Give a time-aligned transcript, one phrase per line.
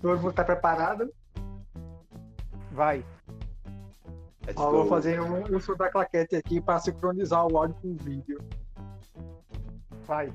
[0.00, 1.12] Todo mundo tá preparado?
[2.72, 3.04] Vai.
[4.46, 4.88] Let's Ó, vou go.
[4.88, 8.38] fazer um, um som da claquete aqui para sincronizar o áudio com o vídeo.
[10.06, 10.32] Vai.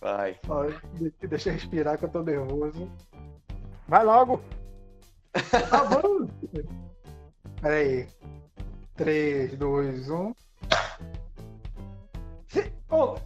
[0.00, 0.38] Vai.
[0.48, 2.90] Ó, de- deixa eu respirar que eu tô nervoso.
[3.86, 4.40] Vai logo.
[5.70, 6.26] Tá bom.
[7.60, 8.08] Pera aí.
[8.96, 10.34] 3, 2, 1.
[12.90, 13.16] Oh.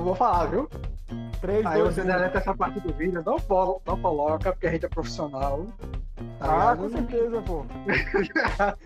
[0.00, 0.66] Vou, vou falar, viu?
[1.42, 2.04] 3, Aí 2, você 1.
[2.06, 3.36] deleta essa parte do vídeo, não,
[3.86, 5.66] não coloca, porque a gente é profissional.
[6.38, 7.10] Tá Ah, com ligado?
[7.10, 7.64] certeza, pô.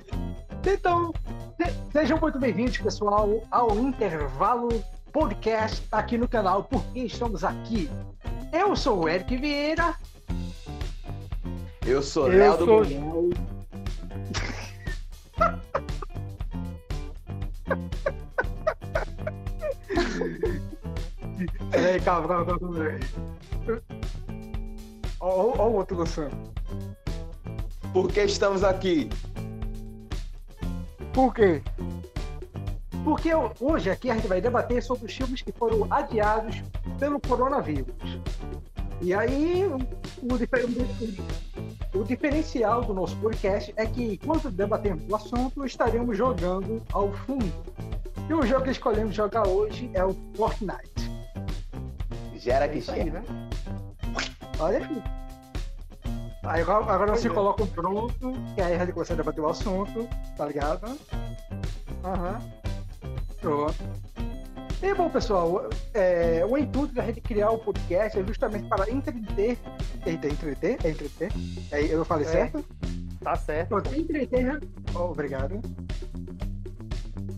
[0.67, 1.13] Então,
[1.61, 4.71] se- sejam muito bem-vindos, pessoal, ao Intervalo
[5.13, 7.91] Podcast aqui no canal Porque Estamos Aqui.
[8.51, 9.95] Eu sou o Eric Vieira.
[11.87, 12.85] Eu sou Eu Léo do sou-
[21.75, 22.79] Peraí, calma, calma, calma.
[25.21, 26.37] ó o outro lançando.
[27.93, 29.09] Por que estamos aqui?
[31.13, 31.63] Por quê?
[33.05, 33.31] Porque
[33.61, 36.63] hoje aqui a gente vai debater sobre os filmes que foram adiados
[36.99, 37.95] pelo coronavírus.
[39.01, 40.65] E aí, o, difer-
[41.95, 47.53] o- diferencial do nosso podcast é que, quando debatemos o assunto, estaremos jogando ao fundo.
[48.29, 50.94] E o jogo que escolhemos jogar hoje é o Fortnite.
[52.45, 53.21] Gera que Isso aí, gera.
[53.21, 53.27] né?
[54.59, 55.03] Olha aqui.
[56.43, 57.31] Aí agora, agora você é.
[57.31, 60.99] coloca o pronto, que aí a gente começa a debater o assunto, tá ligado?
[62.05, 62.39] Aham.
[63.41, 63.75] Pronto.
[64.83, 69.57] E bom, pessoal, é, o intuito da gente criar o podcast é justamente para entreter.
[70.05, 70.77] Eita, entreter?
[70.85, 71.33] É entreter?
[71.73, 72.31] É, eu falei É.
[72.31, 72.63] certo?
[73.23, 73.69] Tá certo.
[73.71, 74.61] Pronto, entreter.
[74.95, 75.63] Oh, obrigado.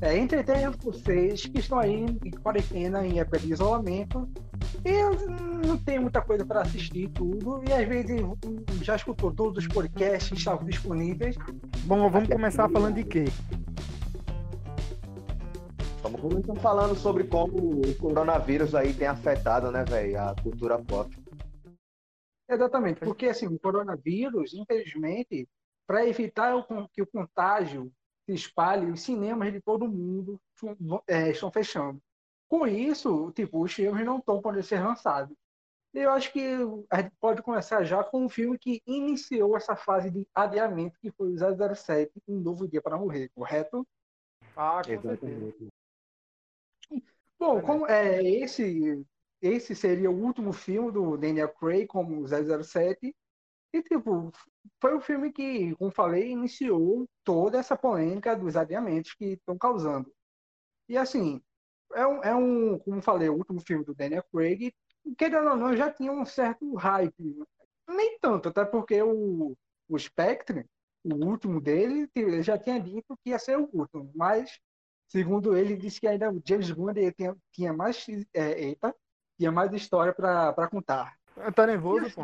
[0.00, 4.28] É, entreter vocês que estão aí em quarentena, em época de isolamento.
[4.86, 7.60] E não tem muita coisa para assistir e tudo.
[7.68, 8.38] E às vezes hum,
[8.82, 11.36] já escutou todos os podcasts que estavam disponíveis.
[11.84, 13.24] Bom, vamos começar falando de quê?
[16.02, 21.10] Vamos começar falando sobre como o coronavírus aí tem afetado, né, velho, a cultura pop.
[22.48, 25.48] Exatamente, porque assim, o coronavírus, infelizmente,
[25.84, 26.52] para evitar
[26.92, 27.90] que o contágio
[28.24, 30.40] se espalhe, os cinemas de todo mundo
[31.08, 32.00] é, estão fechando.
[32.48, 35.36] Com isso, tipo, os filmes não estão podendo ser lançados.
[35.92, 36.40] Eu acho que
[36.90, 41.10] a gente pode começar já com um filme que iniciou essa fase de adiamento, que
[41.10, 43.86] foi o 007, Um Novo Dia para Morrer, correto?
[44.54, 45.54] Ah, com certeza.
[47.38, 49.04] Bom, É como é esse
[49.40, 53.14] esse seria o último filme do Daniel Craig como 007
[53.72, 54.32] e tipo
[54.80, 60.12] foi um filme que, como falei, iniciou toda essa polêmica dos adiamentos que estão causando.
[60.88, 61.42] E assim,
[61.94, 64.72] é um, é um, como falei, o último filme do Daniel Craig,
[65.16, 67.38] querendo ou não, já tinha um certo hype.
[67.88, 69.56] Nem tanto, até porque o,
[69.88, 70.66] o Spectre,
[71.04, 74.60] o último dele, ele já tinha dito que ia ser o último, mas
[75.08, 78.94] Segundo ele, disse que ainda o James Bond tinha, tinha mais, é, eita,
[79.38, 81.16] tinha mais história para contar.
[81.54, 82.22] Tá nervoso, pô?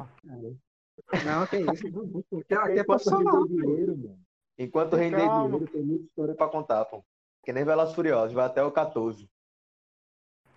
[1.25, 1.87] Não, tem isso.
[2.51, 3.47] Aqui é Enquanto profissional.
[3.47, 4.19] dinheiro, mano.
[4.59, 7.05] Enquanto render dinheiro, tem muita história pra contar, pô.
[7.45, 9.29] Que nem Velas Furiosos, vai até o 14.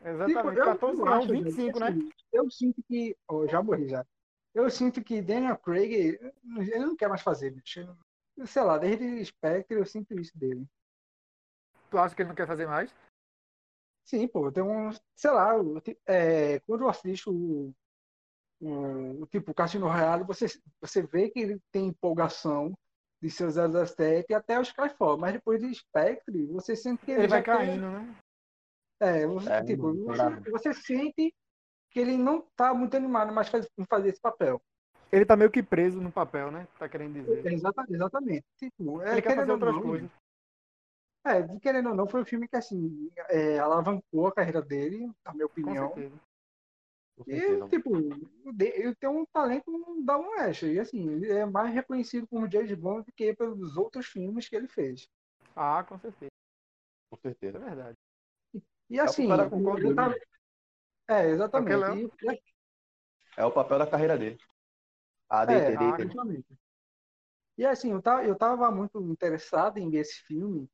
[0.05, 0.57] Exatamente.
[0.59, 1.87] eu- 14 eu não, acho, 25, né?
[1.87, 3.17] assim, Eu sinto que.
[3.27, 4.05] oh, já morri já.
[4.53, 7.85] Eu sinto que Daniel Craig, ele não quer mais fazer, bicho.
[8.45, 10.65] Sei lá, desde Spectre eu sinto isso dele.
[11.89, 12.93] Tu acha que ele não quer fazer mais?
[14.05, 14.91] Sim, pô, tem um.
[15.15, 15.53] Sei lá,
[16.05, 17.73] é, quando eu assisto o,
[18.61, 20.45] o, o tipo Cassino Royale, você,
[20.79, 22.77] você vê que ele tem empolgação
[23.21, 27.27] de seu 007 até o Skyfall, mas depois de Spectre, você sente que ele, Ele
[27.27, 28.15] vai já tem- caindo, né?
[29.05, 31.31] É, você, É, tipo, você, você sente
[31.91, 34.59] que ele não tá muito animado mais faz- em fazer esse papel.
[35.11, 36.67] Ele tá meio que preso no papel, né?
[36.79, 37.45] Tá querendo dizer.
[37.45, 38.43] Exata- exatamente.
[38.57, 40.09] Tipo, é, Ele quer fazer querendo ou outras não, coisas.
[41.23, 45.11] É, de querendo ou não, foi um filme que assim, é, alavancou a carreira dele,
[45.23, 45.87] na minha Com opinião.
[45.93, 46.15] certeza.
[47.17, 47.69] Com E, certeza.
[47.69, 50.67] tipo, o de- ele tem um talento da um extra.
[50.67, 54.55] E, assim, ele é mais reconhecido como James Bond do que pelos outros filmes que
[54.55, 55.07] ele fez.
[55.55, 56.31] Ah, com certeza.
[57.09, 57.59] Com É certeza.
[57.59, 57.97] verdade.
[58.89, 59.95] E, assim, cara ele concordo.
[59.95, 60.15] tá-
[61.07, 61.91] É, É exatamente.
[61.91, 62.41] o E-
[63.37, 64.37] É o papel da carreira dele.
[65.29, 65.97] A É, DT, ah.
[67.57, 70.69] E, assim, eu tava, eu tava muito interessado em ver esse filme,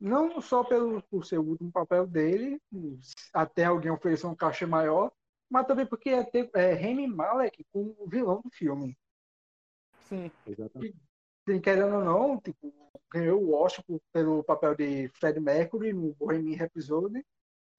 [0.00, 2.60] não só pelo, por ser o último papel dele,
[3.32, 5.12] até alguém oferecer um cachê maior,
[5.48, 8.96] mas também porque ia ter é, Remy Malek como o vilão do filme.
[10.00, 10.30] Sim.
[10.46, 10.96] Exatamente.
[11.48, 12.72] Sim, querendo ou não, tipo,
[13.12, 17.24] ganhou o Oscar pelo papel de Fred Mercury no Bohemian Rhapsody.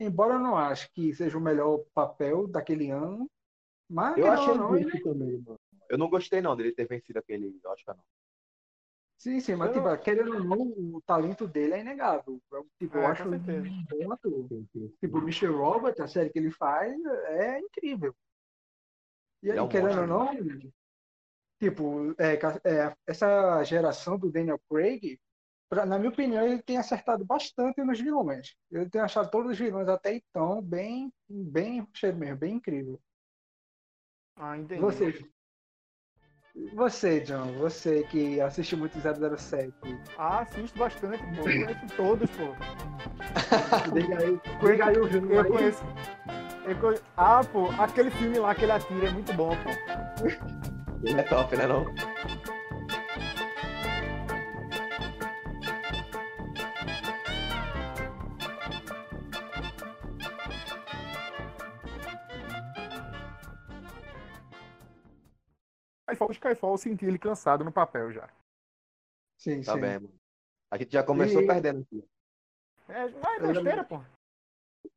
[0.05, 3.29] Embora eu não ache que seja o melhor papel daquele ano,
[3.89, 5.59] mas Eu achei não, ele- justo também, mano.
[5.89, 8.03] Eu não gostei não dele ter vencido aquele Oscar, não.
[9.17, 12.41] Sim, sim, mas Eu tipo, querendo ou não, o talento dele é inegável.
[12.51, 13.67] Eu, Tipo, eu É, acho com certeza.
[13.69, 14.47] um bom ator.
[14.99, 16.93] Tipo, o Michel Robert, a série que ele faz
[17.27, 18.13] é incrível.
[19.41, 20.33] E aí, Ele é um querendo ou não,
[21.59, 22.33] tipo, é,
[22.69, 25.19] é, essa geração do Daniel Craig,
[25.69, 28.55] pra- na minha opinião, ele tem acertado bastante nos vilões.
[28.71, 32.99] Eu tenho achado todos os vilões até então bem, bem, cheio mesmo, bem incrível.
[34.35, 34.81] Ah, entendi.
[34.81, 35.25] Você,
[36.73, 39.73] você, John, você que assiste muito 007,
[40.17, 41.47] Ah, assisto bastante, pô.
[41.49, 42.53] Eu conheço todos, pô.
[43.93, 44.39] diga aí,
[44.71, 45.83] diga aí o filme Eu conheço.
[46.65, 49.69] eu conhe- Ah, pô, aquele filme lá que ele atira é muito bom, pô.
[51.03, 51.85] Ele é top, né não?
[66.13, 68.29] Skyfall, o Skyfall eu senti ele cansado no papel já.
[69.37, 69.81] Sim, Tá sim.
[69.81, 70.13] bem, mano.
[70.71, 72.03] A gente já começou E- perdendo aqui.
[72.89, 74.01] É, mas é besteira, pô.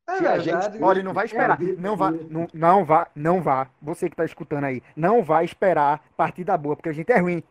[0.09, 1.61] É a gente- Olha, não vai esperar.
[1.61, 3.69] É, Não vá, não, não vá, não vá.
[3.81, 7.43] Você que tá escutando aí, não vai esperar partida boa, porque a gente é ruim.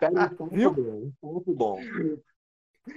[0.00, 0.72] Pega um ponto Viu?
[0.74, 1.80] bom, um ponto bom.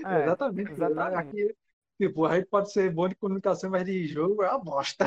[0.05, 0.71] É, exatamente.
[0.71, 1.17] exatamente.
[1.17, 1.55] Aqui,
[2.01, 5.05] tipo, a gente pode ser bom de comunicação, mas de jogo é uma bosta.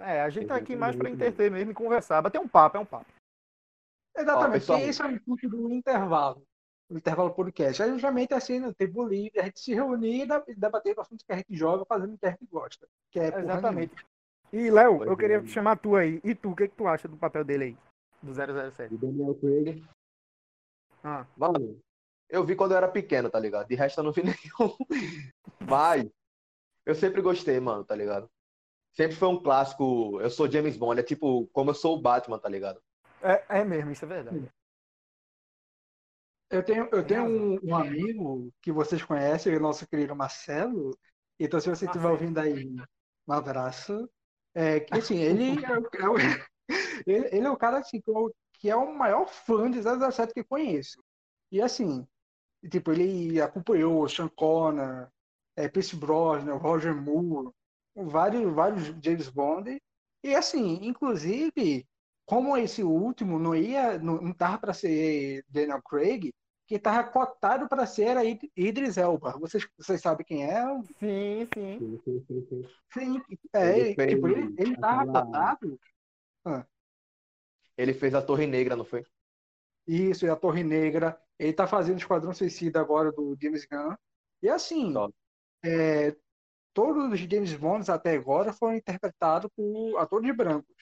[0.00, 1.32] É, a gente tá aqui mais pra Exatamente.
[1.32, 2.22] entreter mesmo e conversar.
[2.22, 3.12] Bater um papo, é um papo.
[4.16, 4.78] Exatamente, pessoal.
[4.78, 6.42] porque esse é o intuito do intervalo.
[6.90, 7.82] O intervalo podcast.
[7.82, 11.32] Aí, justamente assim, no tempo livre, a gente se reunir e debater o assunto que
[11.32, 12.88] a gente joga, fazendo o que a gente gosta.
[13.10, 13.94] Que é Exatamente.
[14.52, 15.46] E, Léo, eu queria é.
[15.46, 16.20] chamar tu aí.
[16.24, 17.76] E tu, o que, que tu acha do papel dele aí?
[18.22, 18.94] Do 007.
[18.94, 19.84] E Daniel Craig.
[21.04, 21.78] Ah, Mano,
[22.28, 23.68] eu vi quando eu era pequeno, tá ligado?
[23.68, 24.76] De resto eu não vi nenhum.
[25.60, 26.10] Mas
[26.84, 28.28] eu sempre gostei, mano, tá ligado?
[28.98, 30.20] Sempre foi um clássico.
[30.20, 32.82] Eu sou James Bond, é tipo como eu sou o Batman, tá ligado?
[33.22, 34.50] é, é mesmo, isso é verdade.
[36.50, 40.98] Eu tenho, eu tenho um, um amigo que vocês conhecem, o nosso querido Marcelo.
[41.38, 42.66] Então, se você estiver ouvindo aí,
[43.28, 44.08] um abraço.
[44.54, 46.16] É, que assim, ele é, o- é o-
[47.06, 50.32] ele, ele é o cara assim, que, eu- que é o maior fã de 007
[50.34, 51.02] que eu conheço.
[51.52, 52.06] E assim,
[52.70, 55.08] tipo, ele acompanhou o Sean Connery,
[55.56, 57.52] é, Pierce Brosnan, Roger Moore,
[58.06, 59.80] vários, vários James Bond.
[60.22, 61.86] E assim, inclusive,
[62.26, 66.32] como esse último não ia, não, não tava para ser Daniel Craig,
[66.66, 69.32] que tava cotado para ser Id- Idris Elba.
[69.38, 70.62] Vocês, vocês sabem quem é?
[70.98, 71.78] Sim, sim.
[71.78, 72.64] Sim, sim, sim, sim.
[72.92, 73.22] Sim,
[73.54, 75.80] é, Ele fez tipo, ele, ele tava aquela- cotado.
[77.76, 79.04] Ele fez a Torre Negra, não foi?
[79.86, 81.18] Isso, e a Torre Negra.
[81.38, 83.94] Ele tá fazendo Esquadrão Suicida agora do James Gunn.
[84.42, 84.92] E assim,
[85.64, 86.14] é,
[86.78, 90.76] todos os James Bonds até agora foram interpretados por atores brancos.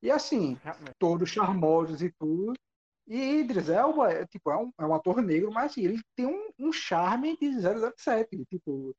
[0.00, 0.58] E assim,
[0.98, 2.54] todos charmosos e tudo.
[3.06, 6.24] E Idris Elba é, tipo, é, um, é um ator negro, mas assim, ele tem
[6.24, 8.42] um, um charme de 007.
[8.46, 8.96] Tipo,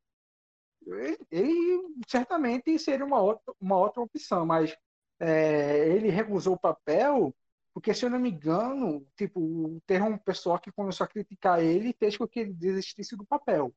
[0.85, 4.77] ele, ele certamente seria uma outra, uma outra opção, mas
[5.19, 7.33] é, ele recusou o papel
[7.73, 11.89] porque, se eu não me engano, tipo, teve um pessoal que começou a criticar ele
[11.89, 13.73] e fez com que ele desistisse do papel.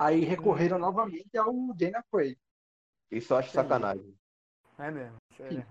[0.00, 2.38] Aí recorreram novamente ao Dana Craig.
[3.10, 3.68] Isso eu acho Entendi.
[3.68, 4.16] sacanagem.
[4.78, 5.16] É mesmo.
[5.40, 5.66] é.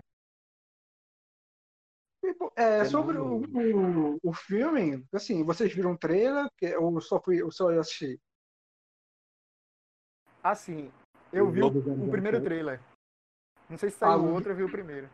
[2.24, 7.00] Tipo, é, É sobre o, o, o filme, assim, vocês viram o trailer que, ou
[7.00, 8.20] só fui, eu só assisti?
[10.44, 10.92] Assim,
[11.32, 12.10] eu O vi o, o 007.
[12.10, 12.80] primeiro trailer.
[13.68, 15.08] Não sei se saiu Ah, o outro, eu vi o primeiro.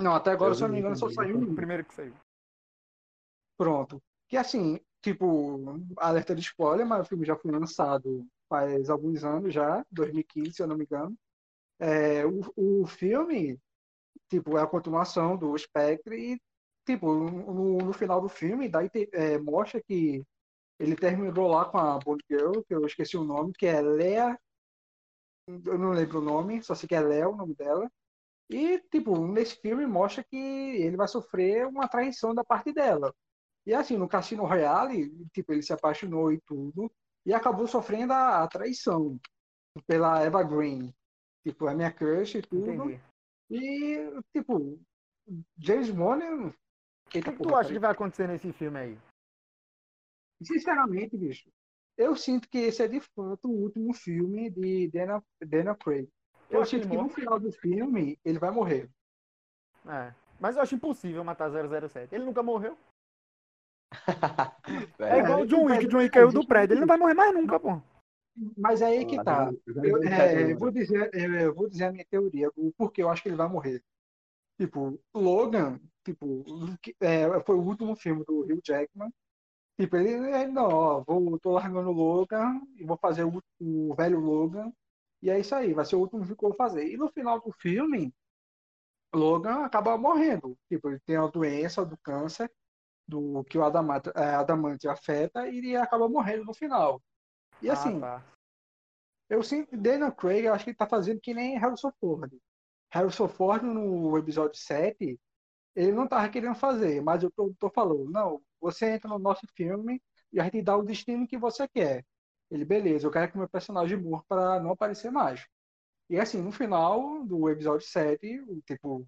[0.00, 1.54] Não, até agora, Eu se eu não me engano, só saiu O um.
[1.54, 2.14] primeiro que saiu.
[3.58, 4.00] Pronto.
[4.28, 5.60] Que assim, tipo,
[5.98, 10.62] alerta de spoiler, mas o filme já foi lançado faz alguns anos já, 2015, se
[10.62, 11.16] eu não me engano.
[11.80, 12.40] É, o,
[12.82, 13.58] o filme,
[14.30, 16.42] tipo, é a continuação do Spectre e,
[16.86, 20.24] tipo, no, no final do filme, daí te- é, mostra que
[20.78, 24.38] ele terminou lá com a Bond Girl, que eu esqueci o nome, que é Lea,
[25.46, 27.90] eu não lembro o nome, só sei que é Lea o nome dela.
[28.50, 33.14] E, tipo, nesse filme mostra que ele vai sofrer uma traição da parte dela.
[33.68, 36.90] E assim, no Cassino Royale, tipo, ele se apaixonou e tudo,
[37.26, 39.20] e acabou sofrendo a, a traição
[39.86, 40.90] pela Eva Green.
[41.46, 42.70] Tipo, a minha crush e tudo.
[42.70, 42.98] Entendi.
[43.50, 44.80] E, tipo,
[45.58, 46.24] James Bond.
[46.24, 46.54] O
[47.10, 48.98] que, que tu acha que vai acontecer nesse filme aí?
[50.42, 51.50] Sinceramente, bicho,
[51.98, 56.08] eu sinto que esse é de fato o último filme de Dana, Dana Craig.
[56.48, 58.88] Eu Eu que sinto que no final do filme ele vai morrer.
[59.86, 60.14] É.
[60.40, 62.14] Mas eu acho impossível matar 007.
[62.14, 62.78] Ele nunca morreu.
[64.98, 67.34] É igual o John Wick, John Wick caiu do prédio, ele não vai morrer mais
[67.34, 67.80] nunca, pô.
[68.56, 69.50] Mas é aí que tá.
[69.66, 73.22] Eu, é, eu vou dizer, eu vou dizer a minha teoria, o porquê eu acho
[73.22, 73.82] que ele vai morrer.
[74.58, 76.44] Tipo, Logan, tipo,
[77.00, 79.12] é, foi o último filme do Hugh Jackman.
[79.78, 83.94] Tipo, ele, ele não, ó, vou, tô largando o Logan e vou fazer o, o
[83.94, 84.72] velho Logan.
[85.22, 86.88] E é isso aí, vai ser o último que eu vou fazer.
[86.88, 88.12] E no final do filme,
[89.14, 90.56] Logan acaba morrendo.
[90.68, 92.50] Tipo, ele tem a doença do câncer,
[93.08, 97.02] do que o adamante, é, adamante afeta, e ele acaba morrendo no final.
[97.62, 98.24] E assim, ah, tá.
[99.30, 102.30] eu sinto, Daniel Craig, eu acho que ele tá fazendo que nem Harrison Ford.
[102.90, 105.18] Harrison Ford, no episódio 7,
[105.74, 109.46] ele não tava querendo fazer, mas eu tô, tô falando, não, você entra no nosso
[109.56, 112.04] filme e a gente dá o destino que você quer.
[112.50, 115.46] Ele, beleza, eu quero que meu personagem morra para não aparecer mais.
[116.10, 119.06] E assim, no final do episódio 7, o tipo,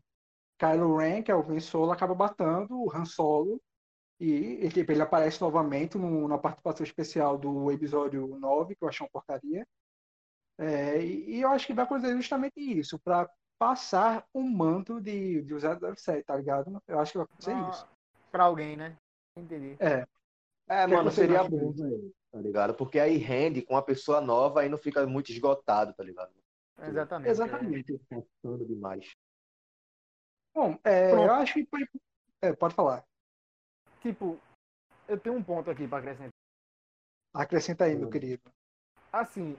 [0.58, 3.60] Kylo Ren, que é o Ben Solo, acaba batendo o Han Solo.
[4.20, 9.02] E tipo, ele aparece novamente no, na participação especial do episódio 9, que eu achei
[9.02, 9.66] uma porcaria.
[10.58, 15.40] É, e, e, eu acho que vai acontecer justamente isso, para passar o manto de,
[15.40, 15.54] de
[15.96, 16.82] 007, tá ligado?
[16.86, 17.88] Eu acho que vai acontecer ah, isso.
[18.30, 18.98] Pra alguém, né?
[19.34, 19.76] Entendi.
[19.80, 20.06] É.
[20.68, 21.72] É, mano, seria bom,
[22.30, 22.74] tá ligado?
[22.74, 26.30] Porque aí rende com uma pessoa nova e não fica muito esgotado, tá ligado?
[26.78, 27.30] Exatamente.
[27.30, 28.00] Exatamente.
[28.10, 28.64] É.
[28.66, 29.16] demais.
[30.54, 31.88] Bom, é, eu acho que foi...
[32.42, 33.04] é, pode falar.
[34.00, 34.38] Tipo,
[35.06, 36.30] eu tenho um ponto aqui para acrescentar.
[37.34, 38.42] Acrescenta aí, meu querido.
[39.12, 39.56] Assim,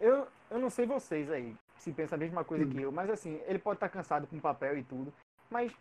[0.00, 2.70] eu, eu não sei vocês aí, se pensam a mesma coisa hum.
[2.70, 5.12] que eu, mas assim, ele pode estar tá cansado com papel e tudo,
[5.50, 5.72] mas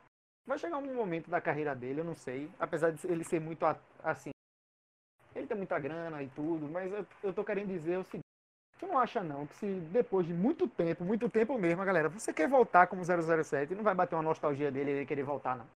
[0.46, 3.66] vai chegar um momento da carreira dele, eu não sei, apesar de ele ser muito
[4.04, 4.32] assim,
[5.36, 8.24] ele tem muita grana e tudo, mas eu, eu tô querendo dizer o seguinte,
[8.78, 12.34] você não acha não que se depois de muito tempo, muito tempo mesmo, galera, você
[12.34, 15.68] quer voltar como 007, não vai bater uma nostalgia dele ele querer voltar não.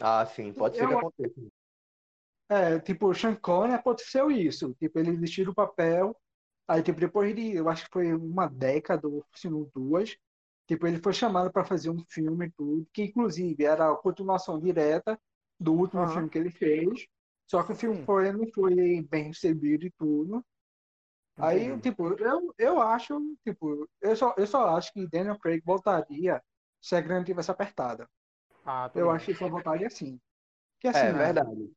[0.00, 1.40] Ah, sim, pode ser que aconteça.
[2.48, 6.16] É, tipo, o Sean Connery aconteceu isso, tipo, ele vestiu o papel,
[6.66, 10.16] aí tipo, depois de, eu acho que foi uma década, ou se não duas,
[10.70, 14.56] Tipo, ele foi chamado para fazer um filme e tudo, que inclusive era a continuação
[14.60, 15.20] direta
[15.58, 16.08] do último uhum.
[16.08, 17.08] filme que ele fez.
[17.50, 20.46] Só que o filme foi, não foi bem recebido e tudo.
[21.36, 26.40] Aí, tipo, eu, eu acho, tipo, eu só, eu só acho que Daniel Craig voltaria
[26.80, 28.08] se a grana tivesse apertada.
[28.70, 29.16] Ah, eu bem.
[29.16, 30.20] acho que só voltaria assim.
[30.78, 31.18] Que, assim é né?
[31.18, 31.72] verdade.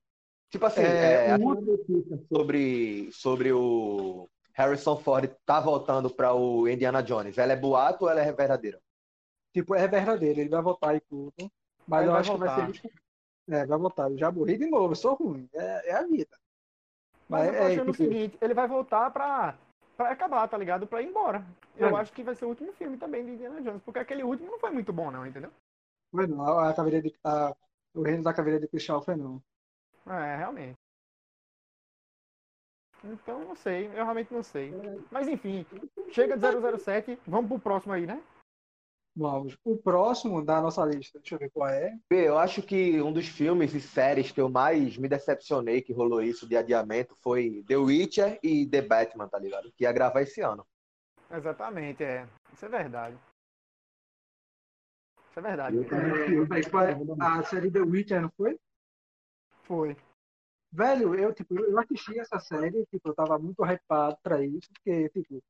[0.52, 6.68] Tipo assim, é, é, uma notícia sobre, sobre o Harrison Ford tá voltando para o
[6.68, 7.40] Indiana Jones.
[7.40, 8.80] Ela é boato ou ela é verdadeira?
[9.52, 11.34] Tipo, é verdadeiro, ele vai votar e tudo.
[11.88, 12.56] Mas ele eu acho voltar.
[12.56, 12.92] que vai ser.
[13.50, 14.12] É, vai votar.
[14.12, 15.50] Eu já morri de novo, eu sou ruim.
[15.54, 16.38] É, é a vida.
[17.28, 17.92] Mas, mas eu tô é, achando tipo...
[17.92, 19.58] o seguinte, ele vai voltar pra,
[19.98, 20.86] pra acabar, tá ligado?
[20.86, 21.44] Pra ir embora.
[21.76, 22.02] Eu é.
[22.02, 24.60] acho que vai ser o último filme também de Indiana Jones, porque aquele último não
[24.60, 25.52] foi muito bom, não, entendeu?
[26.14, 27.12] Foi não, a, a caveira de.
[27.24, 27.56] A,
[27.96, 29.42] o reino da caveira de cristal foi não.
[30.06, 30.78] É, realmente.
[33.04, 34.72] Então, não sei, eu realmente não sei.
[35.12, 35.66] Mas enfim,
[36.12, 38.24] chega de 007, vamos pro próximo aí, né?
[39.16, 39.58] Vamos.
[39.64, 41.98] O próximo da nossa lista, deixa eu ver qual é.
[42.10, 46.22] Eu acho que um dos filmes e séries que eu mais me decepcionei que rolou
[46.22, 49.72] isso de adiamento foi The Witcher e The Batman, tá ligado?
[49.74, 50.66] Que ia gravar esse ano.
[51.30, 52.28] Exatamente, é.
[52.54, 53.18] Isso é verdade.
[55.34, 55.78] Isso é verdade.
[57.20, 58.60] A série The Witcher, não foi?
[59.64, 59.98] Foi.
[60.72, 65.10] Velho, eu, tipo, eu assisti essa série, tipo, eu tava muito hypado pra isso, porque,
[65.10, 65.44] tipo,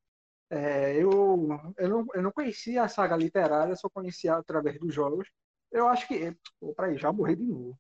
[0.50, 5.30] é, eu, eu, não, eu não conhecia a saga literária, só conhecia através dos jogos.
[5.70, 6.34] Eu acho que.
[6.62, 7.78] Pô, peraí, já morri de novo.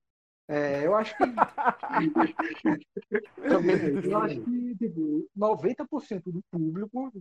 [0.50, 1.24] É, eu acho que.
[4.10, 7.14] eu acho que tipo, 90% do público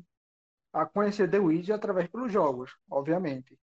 [0.73, 3.57] a conhecer The Witcher através dos jogos, obviamente.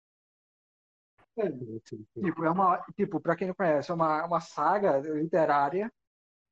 [1.39, 1.51] É,
[1.85, 5.93] tipo, é uma, tipo, para quem não conhece, é uma, uma saga literária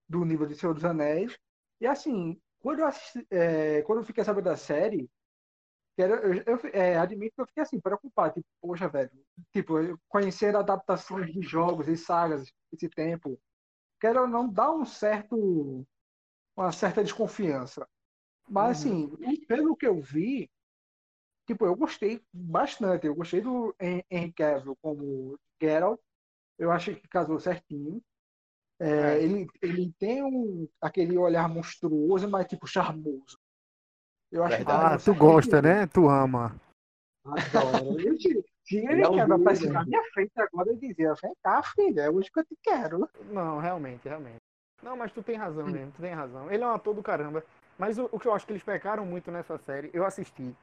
[0.08, 1.38] do nível de Senhor dos Anéis.
[1.80, 5.08] E assim, quando eu, assisti, é, quando eu fiquei sabendo da série,
[5.96, 8.34] eu, eu, é, admito que eu fiquei assim, preocupado.
[8.34, 9.10] Tipo, poxa, velho.
[9.52, 13.40] Tipo, conhecer adaptações de jogos e sagas esse tempo,
[14.00, 15.86] quero ou não dar um certo.
[16.56, 17.88] uma certa desconfiança.
[18.48, 19.14] Mas, uhum.
[19.14, 20.50] assim, pelo que eu vi,
[21.46, 23.06] tipo, eu gostei bastante.
[23.06, 26.00] Eu gostei do Henry Cavill como Geralt.
[26.58, 28.02] Eu achei que casou certinho.
[28.80, 29.22] É, é.
[29.22, 33.38] Ele, ele tem um, aquele olhar monstruoso, mas tipo charmoso.
[34.30, 35.86] Eu acho que ah, tu gosta, né?
[35.86, 36.60] Tu ama.
[37.24, 37.96] Adoro.
[38.64, 42.10] Se ele, é quer aparecer na minha frente agora, eu dizia, vem cá, filha, é
[42.10, 43.08] hoje que eu te quero.
[43.30, 44.38] Não, realmente, realmente.
[44.82, 46.50] Não, mas tu tem razão mesmo, tu tem razão.
[46.50, 47.44] Ele é um ator do caramba.
[47.78, 50.54] Mas o, o que eu acho que eles pecaram muito nessa série, eu assisti.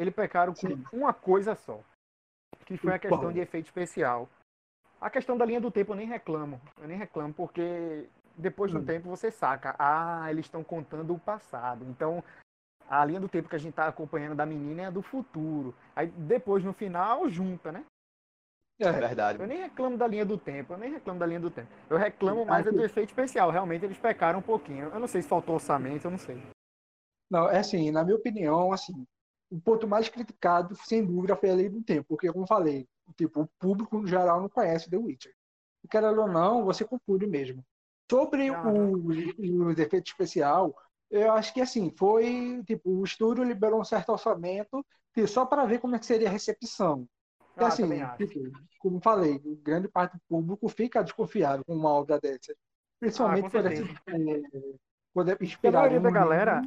[0.00, 0.82] Eles pecaram com Sim.
[0.90, 1.78] uma coisa só.
[2.64, 4.28] Que foi a questão de efeito especial.
[4.98, 6.58] A questão da linha do tempo eu nem reclamo.
[6.80, 9.76] Eu nem reclamo, porque depois de um tempo você saca.
[9.78, 11.84] Ah, eles estão contando o passado.
[11.84, 12.24] Então,
[12.88, 15.74] a linha do tempo que a gente tá acompanhando da menina é a do futuro.
[15.94, 17.84] Aí depois, no final, junta, né?
[18.80, 19.38] É É, verdade.
[19.38, 21.68] Eu nem reclamo da linha do tempo, eu nem reclamo da linha do tempo.
[21.90, 23.50] Eu reclamo mais é do efeito especial.
[23.50, 24.86] Realmente eles pecaram um pouquinho.
[24.88, 26.42] Eu não sei se faltou orçamento, eu não sei.
[27.30, 29.06] não, é assim, na minha opinião, assim,
[29.50, 33.42] o ponto mais criticado, sem dúvida, foi a lei do tempo, porque, como falei, tipo,
[33.42, 35.34] o público no geral não conhece The Witcher.
[35.84, 37.64] E, querendo ou não, você confunde mesmo.
[38.10, 38.64] Sobre Aham.
[38.64, 39.06] o-
[39.70, 40.74] os efeitos especial,
[41.10, 44.84] eu acho que, assim, foi, tipo, o estúdio liberou um certo orçamento
[45.26, 47.06] só para ver como é que seria a recepção.
[47.58, 48.26] E, Ah, assim, também acho.
[48.26, 48.40] tipo,
[48.78, 52.54] como falei, grande parte do público fica desconfiado com uma obra dessa.
[52.98, 54.00] Principalmente Ah, por esse, certeza.
[54.08, 54.40] é,
[55.52, 56.62] Porque a maioria da galera.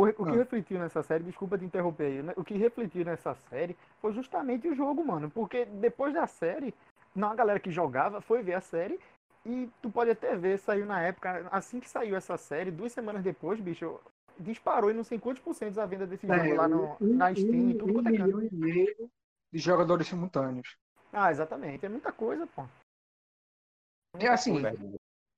[0.00, 0.36] O, o que Ah.
[0.36, 2.32] refletiu nessa série, desculpa te interromper aí, né?
[2.36, 5.28] o que refletiu nessa série foi justamente o jogo, mano.
[5.30, 6.72] Porque depois da série,
[7.14, 9.00] não a galera que jogava foi ver a série
[9.44, 13.22] e tu pode até ver, saiu na época, assim que saiu essa série, duas semanas
[13.22, 13.98] depois, bicho,
[14.38, 17.14] disparou e não sei quantos por cento a venda desse jogo É, lá no, um,
[17.16, 18.42] na Steam e um- tudo um quanto é canto.
[18.42, 19.10] e meio
[19.52, 20.76] de jogadores simultâneos.
[21.12, 21.84] Ah, exatamente.
[21.84, 22.64] É muita coisa, pô.
[24.20, 24.62] E assim.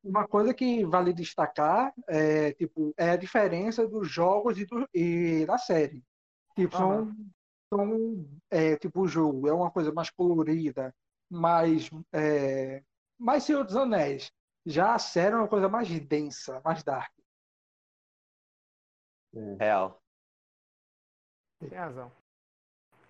[0.02, 5.44] Uma coisa que vale destacar é, tipo, é a diferença dos jogos e, do- e
[5.46, 6.02] da série.
[6.56, 7.16] Tipo, são,
[7.72, 10.94] são é, tipo, o jogo é uma coisa mais colorida,
[11.30, 12.82] mais, é,
[13.18, 14.32] mais Senhor dos Anéis.
[14.66, 17.12] Já a série é uma coisa mais densa, mais dark.
[19.58, 20.02] Real.
[21.60, 22.10] Tem razão.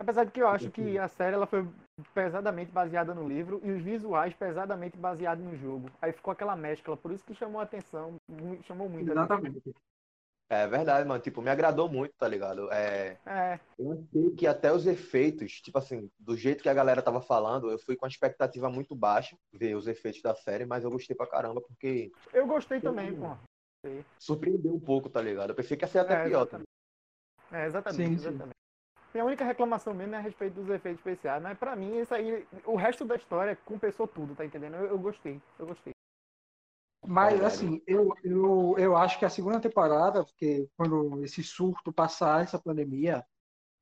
[0.01, 1.69] Apesar de que eu acho que a série ela foi
[2.15, 5.91] pesadamente baseada no livro e os visuais pesadamente baseados no jogo.
[6.01, 8.15] Aí ficou aquela mescla, por isso que chamou a atenção,
[8.65, 9.11] chamou muito.
[9.11, 9.39] a atenção.
[9.43, 9.75] Exatamente.
[10.49, 11.23] É verdade, mano.
[11.23, 12.73] Tipo, me agradou muito, tá ligado?
[12.73, 17.03] É, É, eu achei que até os efeitos, tipo assim, do jeito que a galera
[17.03, 20.83] tava falando, eu fui com a expectativa muito baixa ver os efeitos da série, mas
[20.83, 23.37] eu gostei pra caramba, porque eu gostei também, pô.
[24.19, 25.51] surpreendeu um pouco, tá ligado?
[25.51, 26.41] Eu pensei que ia ser até É, pior.
[26.47, 26.69] exatamente.
[27.53, 28.29] É, exatamente, Sim, sim.
[28.29, 28.60] exatamente.
[29.13, 32.47] Minha única reclamação mesmo é a respeito dos efeitos especiais, mas pra mim isso aí,
[32.65, 34.77] o resto da história compensou tudo, tá entendendo?
[34.77, 35.93] Eu, eu gostei, eu gostei.
[37.07, 42.45] Mas, assim, eu, eu, eu acho que a segunda temporada, porque quando esse surto passar,
[42.45, 43.25] essa pandemia,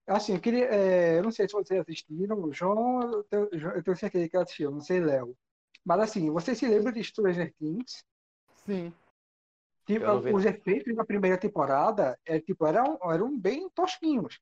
[0.07, 3.83] assim, eu queria, é, eu não sei se vocês assistiram, o João, eu tenho, eu
[3.83, 5.37] tenho certeza que assistiu, não sei, Léo.
[5.85, 8.03] Mas, assim, vocês se lembram de Stranger Things?
[8.65, 8.95] Sim,
[9.89, 14.39] Tipo, os efeitos da primeira temporada é, tipo, eram, eram bem tosquinhos.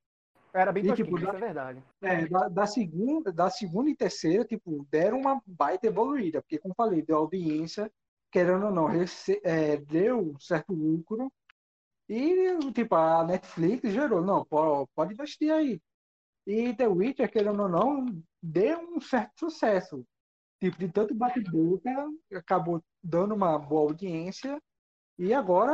[0.57, 1.83] Era bem E, tosquinho, tipo, isso da- é verdade.
[2.01, 6.73] É, da, da segunda, da segunda e terceira, tipo, deram uma baita evoluída, porque, como
[6.75, 7.91] falei, deu audiência,
[8.31, 8.89] querendo ou não,
[9.43, 11.31] é, deu certo lucro,
[12.09, 15.81] e, tipo, a Netflix gerou, não, pode, pode investir aí.
[16.45, 18.05] E The Witcher, querendo ou não,
[18.41, 20.05] deu um certo sucesso.
[20.59, 21.91] Tipo, de tanto bate-boca,
[22.33, 24.61] acabou dando uma boa audiência,
[25.19, 25.73] e agora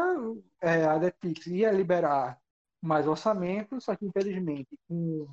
[0.61, 2.41] é, a Netflix ia liberar
[2.83, 5.27] mais orçamento, só que, infelizmente, com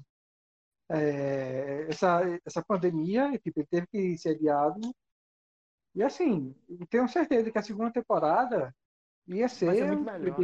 [0.89, 4.81] é, essa, essa pandemia, tipo, ele teve que ser adiado.
[5.95, 6.55] E assim,
[6.89, 8.73] tenho certeza que a segunda temporada
[9.27, 10.39] ia ser, ser muito melhor.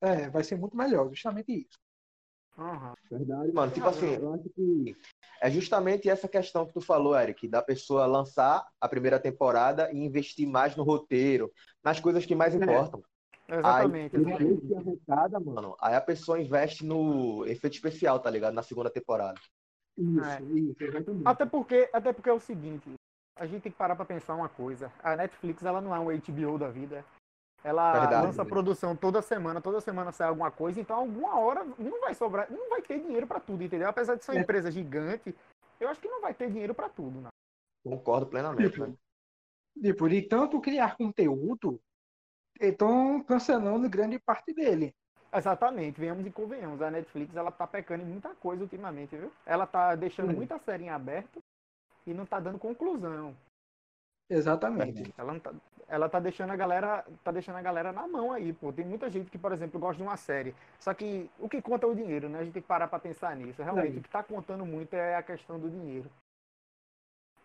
[0.00, 1.78] é, vai ser muito melhor, justamente isso.
[2.56, 2.94] Aham.
[3.10, 3.72] Verdade, mano.
[3.72, 4.96] Tipo assim, eu acho que
[5.40, 9.98] é justamente essa questão que tu falou, Eric, da pessoa lançar a primeira temporada e
[9.98, 12.58] investir mais no roteiro, nas coisas que mais É.
[12.58, 13.02] importam.
[13.48, 15.44] Exatamente, Aí, exatamente.
[15.44, 18.54] mano, aí a pessoa investe no efeito especial, tá ligado?
[18.54, 19.38] Na segunda temporada.
[19.98, 20.42] Isso, É.
[20.42, 21.26] isso, exatamente.
[21.26, 22.92] Até porque, até porque é o seguinte,
[23.36, 24.90] a gente tem que parar pra pensar uma coisa.
[25.02, 27.04] A Netflix, ela não é um HBO da vida.
[27.62, 28.26] Ela Verdade.
[28.26, 32.50] lança produção toda semana, toda semana sai alguma coisa, então alguma hora não vai sobrar,
[32.50, 33.88] não vai ter dinheiro pra tudo, entendeu?
[33.88, 34.42] Apesar de ser uma É.
[34.42, 35.34] empresa gigante,
[35.80, 37.28] eu acho que não vai ter dinheiro pra tudo, né?
[37.82, 38.98] Concordo plenamente, Tipo, velho.
[39.82, 41.80] tipo, de tanto criar conteúdo,
[42.60, 44.94] estão cancelando grande parte dele.
[45.32, 46.80] Exatamente, venhamos e convenhamos.
[46.80, 49.32] A Netflix, ela tá pecando em muita coisa ultimamente, viu?
[49.44, 50.36] Ela tá deixando Sim.
[50.36, 51.42] muita série em aberto
[52.06, 53.34] e não tá dando conclusão.
[54.30, 55.12] Exatamente.
[55.18, 55.52] Ela, tá,
[55.88, 58.72] ela tá deixando a galera, tá deixando a galera na mão aí, pô.
[58.72, 60.54] Tem muita gente que, por exemplo, gosta de uma série.
[60.78, 62.38] Só que o que conta é o dinheiro, né?
[62.38, 63.62] A gente tem que parar pra pensar nisso.
[63.62, 63.98] Realmente, É.
[63.98, 66.10] o que tá contando muito é a questão do dinheiro.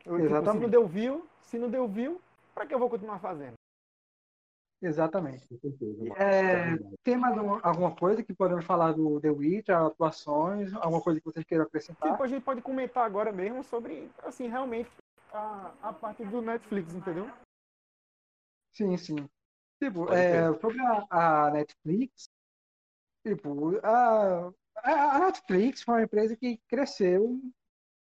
[0.06, 0.62] Eu, tipo, se Exatamente.
[0.62, 2.22] não deu view, se não deu view,
[2.54, 3.59] pra que eu vou continuar fazendo?
[4.82, 5.48] Exatamente.
[5.48, 6.15] Com certeza, mano.
[6.15, 11.20] É, tem mais alguma- alguma coisa que podemos falar do The Witcher, atuações, alguma coisa
[11.20, 12.12] que vocês queiram acrescentar?
[12.12, 14.89] Tipo, a gente pode comentar agora mesmo sobre, assim, realmente
[15.34, 17.30] a, a parte do Netflix, entendeu?
[18.74, 19.30] Sim, sim.
[19.84, 21.06] Tipo, é, sobre a,
[21.48, 22.30] a Netflix,
[23.26, 27.42] tipo, a, a Netflix foi uma empresa que cresceu,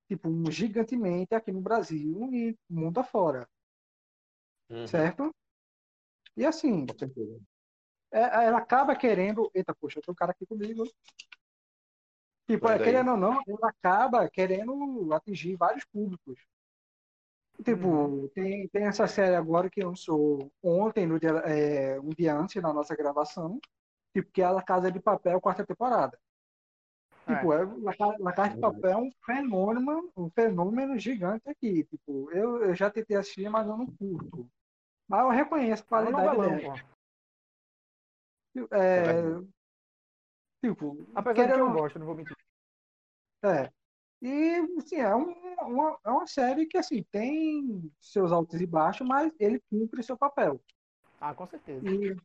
[0.07, 3.47] tipo, um gigantemente aqui no Brasil e mundo afora,
[4.69, 4.87] Uhum.
[4.87, 5.35] certo?
[6.35, 7.39] E assim, certeza.
[8.11, 9.49] é- ela acaba querendo.
[9.53, 10.83] Eita, poxa, tem um cara aqui comigo.
[12.47, 16.39] Tipo, é, querendo ou não, ela acaba querendo atingir vários públicos.
[17.63, 18.27] Tipo, Uhum.
[18.29, 22.73] tem, tem essa série agora que lançou ontem, no dia, é, um dia antes da
[22.73, 23.59] nossa gravação,
[24.13, 26.19] tipo, que é a La Casa de Papel, quarta temporada.
[27.27, 31.83] Tipo, é, La, Ca- La Casa de Papel é um fenômeno, um fenômeno gigante aqui.
[31.85, 34.49] Tipo, eu, eu já tentei assistir, mas eu não curto.
[35.11, 36.79] Mas eu reconheço a É um qualidade novelão, dela.
[38.53, 38.75] pô.
[38.75, 39.41] É,
[40.63, 42.37] tipo, Apesar de que querendo- eu gosto, não vou mentir.
[43.43, 43.69] É.
[44.21, 49.05] E, assim, é um- uma, é uma série que, assim, tem seus altos e baixos,
[49.05, 50.61] mas ele cumpre seu papel.
[51.19, 51.85] Ah, com certeza.
[51.85, 52.15] E,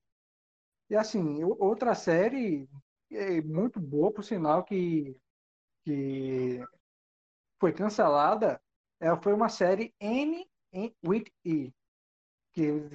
[0.88, 2.68] e assim, outra série
[3.10, 5.16] é muito boa, por sinal, que,
[5.84, 6.60] que
[7.58, 8.60] foi cancelada,
[9.00, 11.72] é, foi uma série N em- with E.
[12.56, 12.88] Que,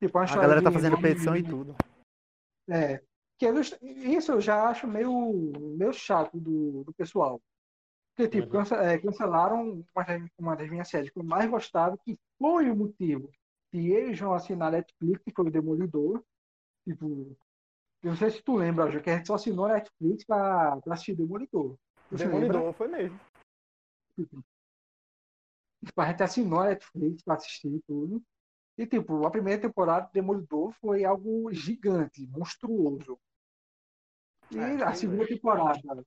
[0.00, 1.76] tipo, uma A galera tá fazendo petição e tudo.
[2.70, 3.02] É,
[3.38, 7.38] que eles- isso eu já acho meio, meio chato do, do pessoal.
[8.16, 8.52] Porque, tipo, Uhum.
[8.64, 12.70] cance- é, cancelaram uma, das- uma das minhas séries que eu mais gostava, que foi
[12.70, 13.30] o motivo
[13.70, 16.24] que eles vão assinar a Netflix, que foi o Demolidor.
[16.88, 17.36] Tipo,
[18.02, 20.80] eu não sei se tu lembra, Ju, que a gente só assinou a Netflix pra,
[20.80, 21.76] pra assistir Demolidor.
[22.08, 22.40] Tu se lembra?
[22.40, 23.20] Demolidor, foi mesmo.
[25.84, 28.22] Tipo, a gente assinou a Netflix pra assistir tudo.
[28.78, 33.18] E, tipo, a primeira temporada do Demolidor foi algo gigante, monstruoso.
[34.50, 35.36] E É, a segunda mesmo.
[35.36, 36.04] temporada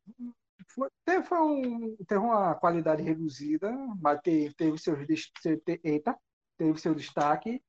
[0.68, 5.82] foi, teve, foi um, teve uma qualidade reduzida, mas teve, teve seus des- seu, te-
[5.84, 6.18] eita,
[6.58, 7.62] teve seu destaque.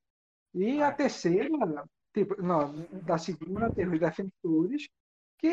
[0.55, 0.93] E a É.
[0.93, 1.49] terceira,
[2.13, 2.73] tipo, não,
[3.05, 4.89] da segunda teve os Defensores,
[5.39, 5.47] que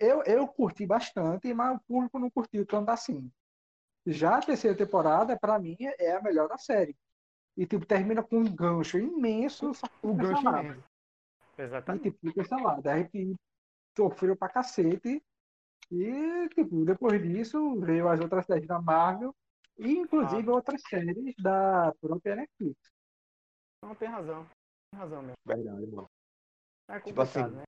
[0.00, 3.30] eu, eu curti bastante, mas o público não curtiu tanto assim.
[4.04, 6.96] Já a terceira temporada, para mim, é a melhor da série.
[7.58, 10.84] E tipo, termina com um gancho imenso, O gancho imenso.
[11.58, 12.02] E Exatamente.
[12.04, 12.88] tipo, fica cancelado.
[12.88, 13.34] A gente
[13.96, 15.20] sofreu pra cacete.
[15.90, 19.34] E, tipo, depois disso, veio as outras séries da Marvel,
[19.76, 20.54] e inclusive Ah.
[20.54, 22.78] outras séries da própria Netflix.
[23.82, 24.46] Não, tem razão.
[24.92, 25.34] Tem razão mesmo.
[25.44, 26.06] Verdade, mano.
[26.88, 27.64] É Tipo assim, né?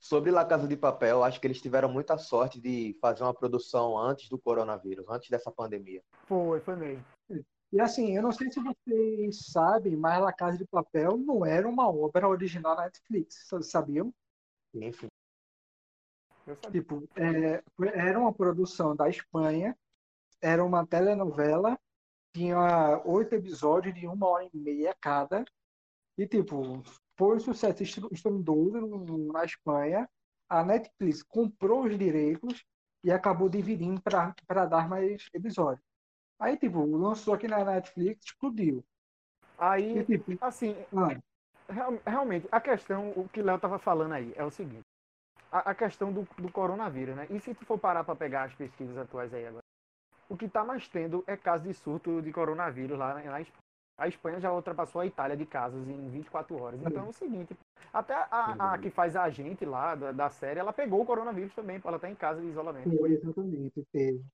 [0.00, 3.96] Sobre La Casa de Papel, acho que eles tiveram muita sorte de fazer uma produção
[3.96, 6.02] antes do coronavírus, antes dessa pandemia.
[6.26, 7.04] Foi, foi mesmo.
[7.72, 11.66] E assim, eu não sei se vocês sabem, mas La Casa de Papel não era
[11.66, 14.12] uma obra original da Netflix, sabiam?
[14.74, 15.08] Enfim.
[16.70, 17.62] Tipo, é,
[17.94, 19.76] era uma produção da Espanha,
[20.40, 21.78] era uma telenovela,
[22.34, 25.44] tinha oito episódios de uma hora e meia cada,
[26.18, 26.82] e tipo,
[27.16, 30.08] foi um sucesso estro- estrondoso na Espanha.
[30.48, 32.64] A Netflix comprou os direitos
[33.02, 35.91] e acabou dividindo para dar mais episódios.
[36.42, 38.84] Aí, tipo, lançou aqui na Netflix, explodiu.
[39.94, 41.16] E, Aí, tipo, assim, ah,
[41.70, 44.82] Real- realmente, a questão, o que o Léo tava falando aí, é o seguinte.
[45.50, 47.26] A, a questão do, do coronavírus, né?
[47.30, 49.62] E se tu for parar para pegar as pesquisas atuais aí agora?
[50.28, 53.62] O que tá mais tendo é caso de surto de coronavírus lá na, na Espanha.
[53.98, 56.80] A Espanha já ultrapassou a Itália de casos em 24 horas.
[56.82, 57.56] Então é o seguinte,
[57.92, 61.54] até a, a que faz a agente lá da, da série, ela pegou o coronavírus
[61.54, 62.90] também, ela tá em casa de isolamento.
[62.90, 64.24] foi exatamente, teve.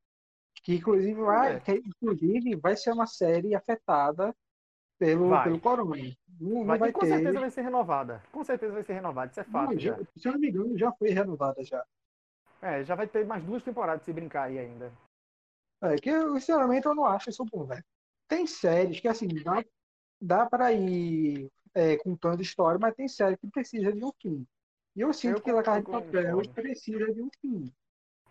[0.62, 1.60] Que inclusive vai, é.
[1.60, 4.34] que, inclusive vai ser uma série afetada
[4.98, 5.44] pelo, Vai.
[5.44, 5.96] pelo corona.
[6.40, 7.08] Não, não Vai, com ter.
[7.08, 8.22] certeza vai ser renovada.
[8.32, 9.96] Com certeza vai ser renovada, isso é fato Não, já.
[10.16, 11.84] se eu não me engano, já foi renovada já.
[12.60, 14.92] É, já vai ter mais duas temporadas se brincar aí ainda.
[15.80, 17.84] É que eu, sinceramente eu não acho isso bom, velho.
[18.26, 19.64] Tem séries que assim, dá,
[20.20, 24.46] dá para ir é, contando história, mas tem série que precisa de um fim.
[24.96, 27.72] E eu sinto Eu que La Casa de Papel precisa de um fim.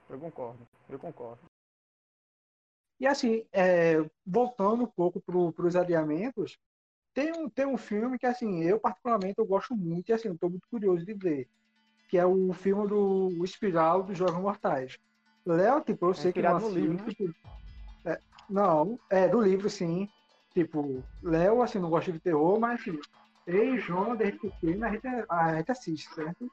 [0.09, 1.39] Eu concordo, eu concordo.
[2.99, 6.57] E assim, é, voltando um pouco para os adiamentos,
[7.13, 10.49] tem um, tem um filme que assim, eu particularmente eu gosto muito e assim, estou
[10.49, 11.47] muito curioso de ver,
[12.09, 14.97] que é o filme do o Espiral dos Jogos Mortais.
[15.45, 17.31] Léo, tipo, eu sei que não no livro, assiste,
[18.05, 20.09] é, não, é do livro sim.
[20.53, 22.99] Tipo, Léo assim não gosta de terror, mas assim,
[23.45, 26.51] eu e João, desde pequeno, a gente, a gente assiste, certo?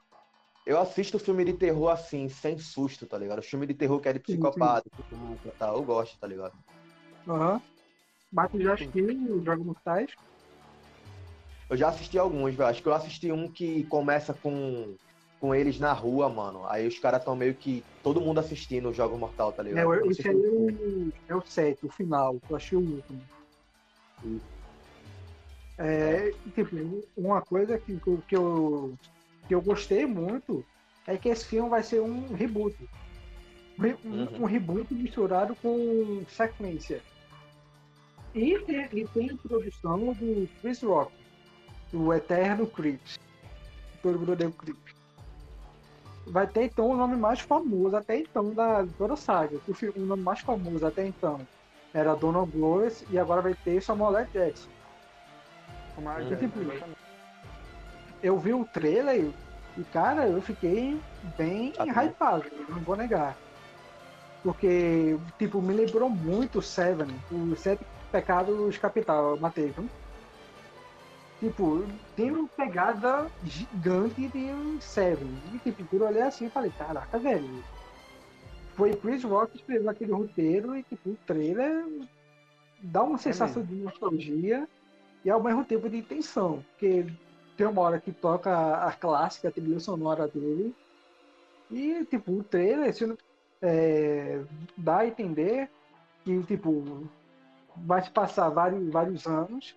[0.65, 3.41] Eu assisto filme de terror assim, sem susto, tá ligado?
[3.41, 4.89] Filme de terror que é de psicopata,
[5.57, 5.67] tá?
[5.69, 6.53] Eu gosto, tá ligado?
[7.27, 7.61] Aham.
[8.31, 10.11] Mas tu já assistiu os Jogos Mortais?
[11.69, 12.69] Eu já assisti alguns, velho.
[12.69, 14.95] Acho que eu assisti um que começa com,
[15.39, 16.65] com eles na rua, mano.
[16.67, 17.85] Aí os caras tão meio que.
[18.03, 19.93] Todo mundo assistindo o Jogo Mortal, tá ligado?
[19.93, 23.25] É, esse aí é o, é o 7, o final, eu achei o último.
[25.77, 28.95] É, tipo, uma coisa que, que eu-
[29.47, 30.65] que, eu, gostei muito
[31.07, 32.75] é que esse filme vai ser um reboot.
[33.77, 34.27] Um, Uhum.
[34.41, 37.01] um reboot misturado com sequência.
[38.33, 41.11] E tem, e tem a produção do Chris Rock,
[41.93, 43.19] o Eterno Chris.
[44.01, 44.85] Todo mundo odeia o.
[46.31, 49.59] Vai ter então o nome mais famoso até então da toda a saga.
[49.67, 51.39] O, fi- o nome mais famoso até então
[51.93, 54.27] era Donald Glover e agora vai ter Samuel L.
[54.33, 54.69] Jackson.
[55.95, 56.35] Como a- Uhum.
[56.35, 56.59] Tipo.
[58.25, 59.29] Eu vi o trailer
[59.77, 60.99] e, cara, eu fiquei
[61.37, 63.37] bem Ah, hypado, não vou negar.
[64.41, 69.87] Porque, tipo, me lembrou muito Seven, os Sete Pecados Capital, matei, viu?
[71.39, 71.85] Tipo,
[72.15, 75.29] tem uma pegada gigante de Seven.
[75.53, 77.63] E, tipo, eu olhei assim, eu falei, caraca, velho.
[78.75, 81.85] Foi Chris Rock que escreveu aquele roteiro e, tipo, o trailer
[82.81, 84.67] dá uma sensação de nostalgia
[85.23, 86.63] e ao mesmo tempo de tensão.
[86.71, 87.05] Porque
[87.55, 90.75] tem uma hora que toca a clássica trilha sonora dele.
[91.71, 93.17] E, tipo, o trailer se
[93.61, 94.41] é,
[94.77, 95.69] dá a entender
[96.23, 97.07] que, tipo,
[97.75, 99.75] vai se passar vários, vários anos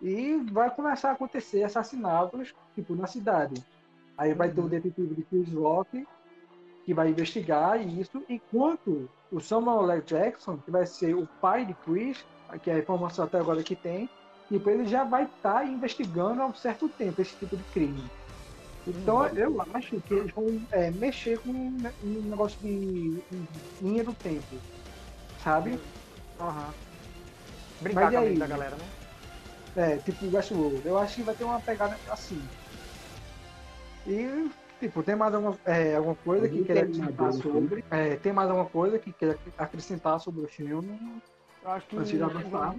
[0.00, 3.64] e vai começar a acontecer assassinatos, tipo, na cidade.
[4.16, 6.06] Aí vai ter o detetive de Chris Rock,
[6.84, 10.02] que vai investigar isso, enquanto o Samuel L.
[10.02, 12.24] Jackson, que vai ser o pai de Chris,
[12.62, 14.08] que é a informação até agora que tem,
[14.48, 18.02] tipo, ele já vai estar investigando há um certo tempo esse tipo de crime.
[18.86, 19.36] Então Uhum.
[19.36, 23.20] eu acho que eles vão é, mexer com um um negócio de
[23.80, 24.60] linha do tempo,
[25.42, 25.80] sabe?
[26.38, 26.72] Aham.
[27.80, 28.38] Brincar Mas com a aí?
[28.38, 28.88] da galera, né?
[29.76, 30.86] É, tipo Westworld.
[30.86, 32.40] Eu acho que vai ter uma pegada assim.
[34.06, 34.48] E,
[34.80, 37.84] tipo, tem mais alguma, é, alguma coisa que tem acrescentar sobre?
[37.90, 40.98] É, tem mais alguma coisa que quer acrescentar sobre o filme?
[41.62, 42.74] Eu acho que Antes de avançar.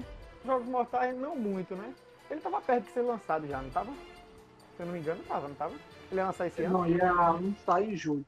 [0.48, 1.94] Jogos- Mortais não muito, né?
[2.32, 3.92] Ele tava perto de ser lançado já, não tava?
[3.92, 5.74] Se eu não me engano, tava, não tava?
[6.10, 6.74] Ele ia lançar esse ano?
[6.80, 8.26] Não, ia lançar em julho.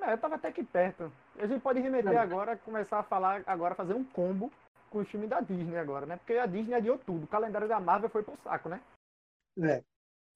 [0.00, 1.12] É, eu tava até aqui perto.
[1.38, 2.16] A gente pode remeter É.
[2.18, 4.52] agora, começar a falar agora, fazer um combo
[4.90, 6.16] com o filme da Disney agora, né?
[6.16, 7.24] Porque a Disney adiou tudo.
[7.24, 8.80] O calendário da Marvel foi pro saco, né?
[9.60, 9.82] É.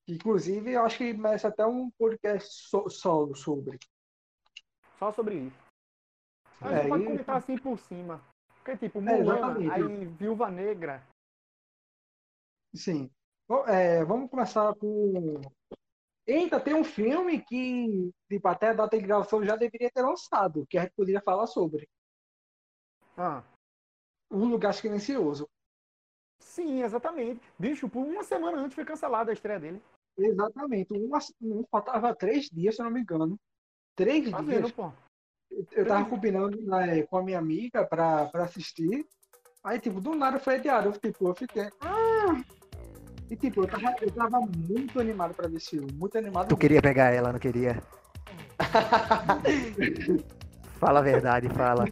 [0.08, 3.78] Inclusive, eu acho que merece até um podcast so- solo sobre.
[4.98, 5.62] Só sobre isso.
[6.60, 8.20] A É, gente pode e- comentar assim por cima.
[8.62, 9.70] Porque, tipo, É, Mulan, exatamente.
[9.72, 11.02] aí Viúva Negra.
[12.74, 13.10] Sim.
[13.48, 15.40] Bom, é, vamos começar com.
[16.26, 20.64] Eita, tem um filme que, tipo, até a data de gravação já deveria ter lançado,
[20.70, 21.88] que a gente poderia falar sobre.
[23.16, 23.42] Ah,
[24.30, 25.48] Um Lugar Silencioso.
[26.38, 27.40] sim, exatamente.
[27.58, 29.82] Bicho, por uma semana antes foi cancelada a estreia dele.
[30.16, 30.92] Exatamente.
[30.94, 33.38] Uma, um, faltava três dias, se eu não me engano.
[33.96, 34.62] Três Tá dias.
[34.62, 34.92] vendo, pô?
[35.72, 39.06] Eu tava combinando né, com a minha amiga pra, pra assistir.
[39.64, 40.88] Aí, tipo, do nada foi adiado.
[40.88, 41.68] Eu, tipo, eu fiquei.
[41.80, 42.42] "Ah!"
[43.30, 45.90] E, tipo, eu tava, eu tava muito animado pra ver esse filme.
[45.92, 46.48] Muito animado.
[46.48, 47.82] Tu queria pegar ela, não queria?
[50.78, 51.84] fala a verdade, fala.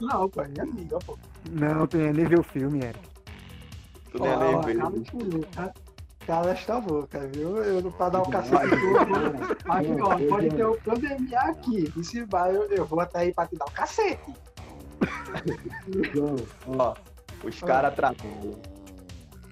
[0.00, 1.18] Não, pô, é minha amiga, pô.
[1.50, 3.08] Não, tu nem viu o filme, Eric.
[4.12, 4.62] Tu nem Ó,
[6.30, 7.56] Cala esta boca, viu?
[7.56, 9.56] Eu não pra dar o cacete todo.
[9.68, 11.92] Aqui, ó, pode ter o pandemia aqui.
[11.96, 14.32] E se vai, eu, eu vou até aí pra te dar o cacete.
[16.78, 16.94] Ó,
[17.42, 18.60] os caras trabalham.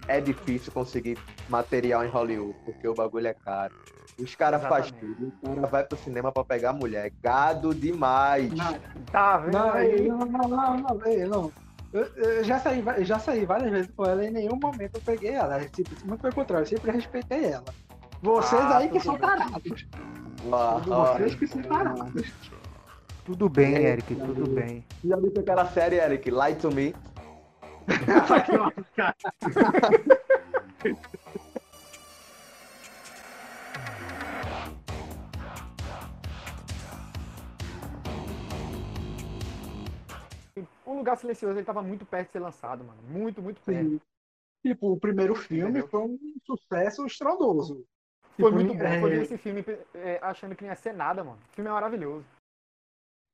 [0.06, 3.74] É difícil conseguir material em Hollywood, porque o bagulho é caro.
[4.16, 7.10] Os caras fazem tudo, o cara vai pro cinema pra pegar mulher.
[7.20, 8.52] Gado demais.
[8.52, 8.78] Não,
[9.10, 10.06] Tá vendo não, aí?
[10.06, 11.52] não, não, não, não, não.
[11.92, 14.96] Eu, eu já saí, eu já saí várias vezes com ela e em nenhum momento
[14.96, 15.58] eu peguei ela.
[15.68, 17.64] Tipo, muito pelo contrário, eu sempre respeitei ela.
[18.20, 19.22] Vocês Ah, aí que tudo são bem.
[19.22, 19.86] tarados.
[20.50, 22.32] Ó, ó, Vocês que são tarados.
[23.24, 24.84] Tudo bem, É, Eric, tudo bem.
[25.04, 26.30] já viu aquela série, Eric?
[26.30, 26.94] Lie to Me?
[40.98, 43.00] Lugar Silencioso ele tava muito perto de ser lançado, mano.
[43.02, 43.90] Muito, muito perto.
[43.90, 44.00] Sim.
[44.62, 45.88] Tipo, o primeiro filme Entendeu?
[45.88, 47.86] foi um sucesso estrondoso.
[48.36, 48.84] Foi Tipo, muito bom.
[48.84, 51.38] é, Foi esse filme é, achando que não ia ser nada, mano.
[51.50, 52.26] O filme é maravilhoso.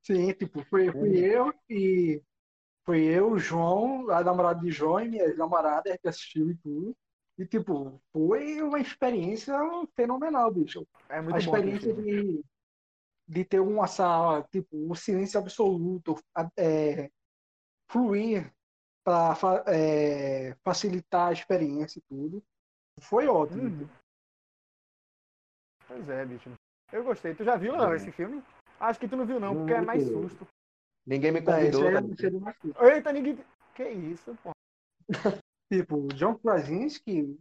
[0.07, 2.23] Sim, tipo, fui, fui eu e
[2.85, 6.95] foi eu, o João, a namorada de João e minha namorada que assistiu e tudo.
[7.39, 9.55] E, tipo, foi uma experiência
[9.97, 10.87] fenomenal, bicho.
[11.09, 11.55] É a muito bom.
[11.57, 12.35] aquele experiência filme.
[12.35, 12.45] de,
[13.27, 17.11] de ter uma sala, tipo, um silêncio absoluto, a- é,
[17.89, 18.53] fluir
[19.05, 19.35] para
[20.63, 22.43] facilitar a experiência e tudo.
[23.01, 23.65] Foi ótimo.
[23.65, 23.89] Uhum.
[25.87, 26.51] Pois é, bicho.
[26.93, 27.35] Eu gostei.
[27.35, 28.43] Tu já viu, Léo, esse filme?
[28.81, 30.47] Acho que tu não viu, não, porque é mais susto.
[31.07, 31.83] Ninguém me É, convidou.
[31.83, 32.95] tá é- coisa.
[32.95, 33.39] Eita, ninguém.
[33.75, 34.53] Que isso, pô.
[35.73, 37.39] Tipo, John Krasinski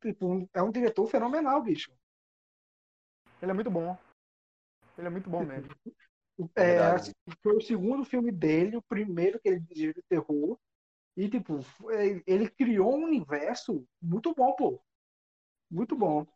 [0.00, 1.92] tipo, é um diretor fenomenal, bicho.
[3.40, 3.96] Ele é muito bom.
[4.96, 5.70] Ele é muito bom mesmo.
[6.56, 10.58] É, assim, foi o segundo filme dele, o primeiro que ele dirigiu de terror.
[11.16, 14.80] E, tipo, foi- ele criou um universo muito bom, pô.
[15.70, 16.26] Muito bom.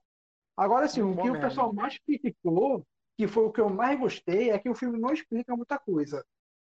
[0.57, 1.49] Agora, assim, Muito o que o mesmo.
[1.49, 5.13] pessoal mais criticou, que foi o que eu mais gostei, é que o filme não
[5.13, 6.25] explica muita coisa.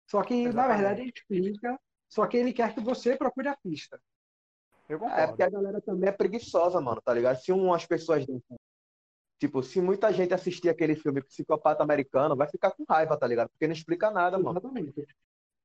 [0.06, 0.76] Só que, na Exatamente.
[0.76, 4.00] verdade, ele explica, só que ele quer que você procure a pista.
[4.88, 5.28] Eu É concordo.
[5.28, 7.36] porque a galera também é preguiçosa, mano, tá ligado?
[7.40, 8.26] Se umas pessoas.
[9.38, 13.50] Tipo, se muita gente assistir aquele filme Psicopata Americano, vai ficar com raiva, tá ligado?
[13.50, 14.58] Porque não explica nada, mano.
[14.58, 15.06] Exatamente.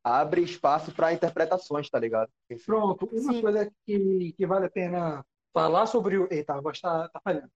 [0.04, 2.30] Abre espaço pra interpretações, tá ligado?
[2.50, 2.66] Enfim.
[2.66, 3.42] Pronto, uma Sim.
[3.42, 6.28] coisa que, que vale a pena falar sobre o.
[6.32, 7.52] Eita, a voz tá, tá falhando.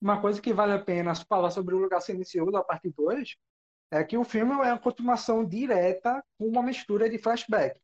[0.00, 3.36] Uma coisa que vale a pena falar sobre o Lugar Silencioso, a parte 2,
[3.90, 7.80] é que o filme é uma continuação direta com uma mistura de flashback.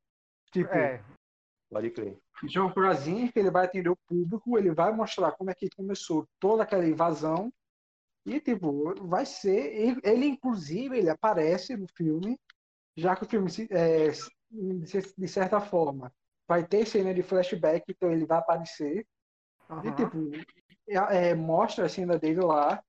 [0.52, 1.02] Tipo, É,
[1.74, 2.16] Pode crer.
[2.44, 6.62] John Krasinski, ele vai atender o público, ele vai mostrar como é que começou toda
[6.62, 7.52] aquela invasão.
[8.26, 10.00] E, tipo, vai ser.
[10.02, 12.38] Ele, inclusive, ele aparece no filme,
[12.96, 14.10] já que o filme, é,
[15.18, 16.12] de certa forma,
[16.48, 19.06] vai ter cena de flashback, então ele vai aparecer.
[19.68, 19.94] E, aham.
[19.94, 20.30] tipo,
[21.10, 22.82] é, mostra a cena dele lá,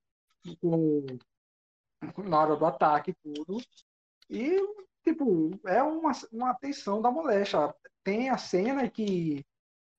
[0.60, 1.04] com,
[2.24, 3.62] na hora do ataque e tudo.
[4.30, 4.56] E,
[5.04, 7.74] tipo, é uma, uma atenção da moléstia.
[8.02, 9.44] Tem a cena que,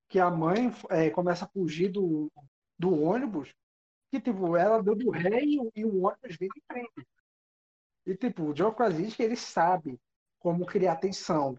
[0.08, 2.30] que a mãe é, começa a fugir do,
[2.78, 3.54] do ônibus,
[4.10, 7.06] que, tipo, ela deu do ré e, o- e o ônibus vem de frente.
[8.06, 9.98] E, tipo, o John Krasinski, ele sabe
[10.40, 11.58] como criar tensão.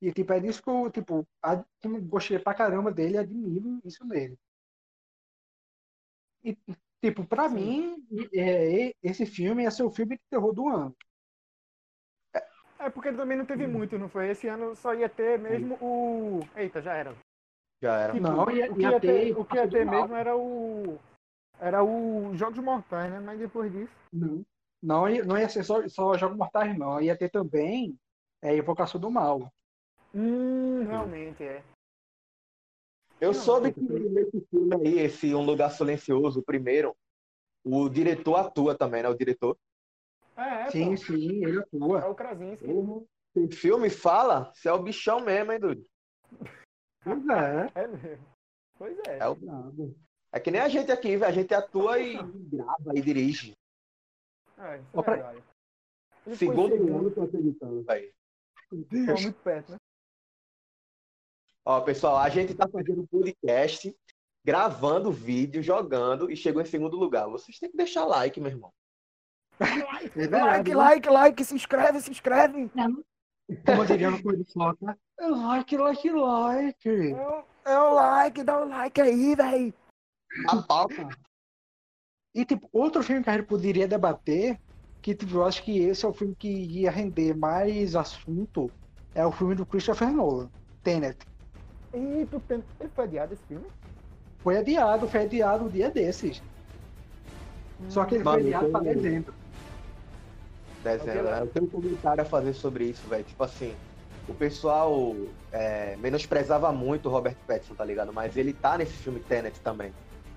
[0.00, 4.04] E, tipo, é disso que eu, tipo, ad- como gostei pra caramba dele, admiro isso
[4.04, 4.38] nele.
[6.44, 6.56] E,
[7.00, 7.54] tipo, pra Sim.
[7.54, 10.96] mim, é, esse filme ia ser o filme de terror do ano.
[12.78, 14.28] É porque ele também não teve muito, não foi?
[14.30, 16.40] Esse ano só ia ter mesmo o.
[16.56, 17.14] Eita, já era.
[17.80, 18.12] Já era.
[18.14, 20.36] Tipo, Não, ia- o que ia ia ter, ter o que ia ter mesmo era
[20.36, 20.98] o.
[21.62, 23.20] Era o Jogos Mortais, né?
[23.20, 23.92] Mas depois disso.
[24.12, 24.44] Não.
[24.82, 27.00] Não ia, não ia ser só, só Jogos Mortais, não.
[27.00, 27.96] Ia ter também
[28.42, 29.48] é, Invocação do Mal.
[30.12, 31.62] Hum, realmente é.
[33.20, 36.96] Eu Não, soube que nesse filme aí, esse Um Lugar Silencioso, o primeiro,
[37.64, 39.08] o diretor atua também, né?
[39.08, 39.56] O diretor.
[40.36, 40.96] É, é, sim, pô.
[40.96, 42.08] sim, ele É atua.
[42.08, 42.66] o Krasinski.
[42.66, 43.06] O
[43.52, 45.86] filme fala, você é o bichão mesmo, hein, Dudu?
[47.04, 47.70] Pois é.
[47.76, 48.26] É mesmo.
[48.76, 49.18] Pois é.
[49.18, 49.36] É, o...
[50.32, 51.26] é que nem a gente aqui, velho.
[51.26, 53.56] A gente atua e grava e dirige.
[54.58, 55.34] É, isso é pra-
[56.36, 58.12] Segundo ano, tô acreditando, velho.
[58.72, 59.76] Muito perto, né?
[61.64, 63.94] Ó, pessoal, a gente tá fazendo podcast,
[64.44, 67.28] gravando vídeo, jogando e chegou em segundo lugar.
[67.28, 68.72] Vocês têm que deixar like, meu irmão.
[69.60, 70.76] É verdade, Like, né?
[70.76, 72.68] like, like, se inscreve, se inscreve.
[73.66, 74.98] Como diria no de Foca.
[75.20, 76.88] Like, like, like.
[76.88, 79.74] É o, é o like, dá o like aí, véi.
[80.48, 81.08] A pauta.
[82.34, 84.58] E, tipo, outro filme que a gente poderia debater,
[85.02, 88.70] que tipo, eu acho que esse é o filme que ia render mais assunto,
[89.14, 90.48] é o filme do Christopher Nolan,
[90.82, 91.18] Tenet.
[91.92, 92.64] Ih, tu tem...
[92.80, 93.66] Ele foi adiado esse filme?
[94.38, 96.42] Foi adiado, foi adiado um dia desses.
[97.88, 99.34] Só que ele foi Mano, adiado para dezembro.
[100.82, 101.40] Dezembro, né?
[101.42, 103.24] Eu tenho um comentário a fazer sobre isso, velho.
[103.24, 103.74] Tipo assim,
[104.28, 105.14] o pessoal
[105.52, 108.12] é, menosprezava muito o Robert Pattinson, tá ligado?
[108.12, 109.92] Mas ele tá nesse filme Tenet também,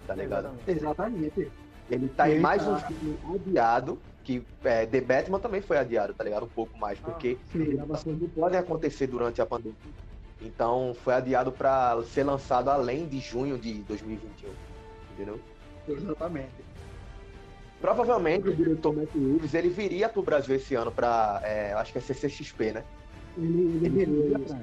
[0.05, 0.49] tá ligado?
[0.67, 1.51] Exatamente.
[1.89, 6.13] Ele tá em Ele mais um filme adiado, que é, The Batman também foi adiado,
[6.13, 6.45] tá ligado?
[6.45, 7.75] Um pouco mais, porque Sim.
[7.75, 9.75] gravações não podem acontecer durante a pandemia.
[10.41, 14.49] Então foi adiado pra ser lançado além de junho de 2021,
[15.13, 15.39] entendeu?
[15.87, 16.65] Exatamente.
[17.79, 21.99] Provavelmente o diretor Matt Reeves, ele viria pro Brasil esse ano pra, é, acho que
[21.99, 22.83] é CCXP, né?
[23.37, 24.57] Ele, ele viria pra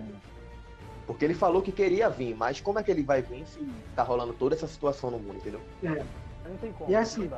[1.07, 3.59] Porque ele falou que queria vir, mas como é que ele vai vir se
[3.95, 5.61] tá rolando toda essa situação no mundo, entendeu?
[6.45, 6.91] Não tem como.
[6.91, 7.31] E assim.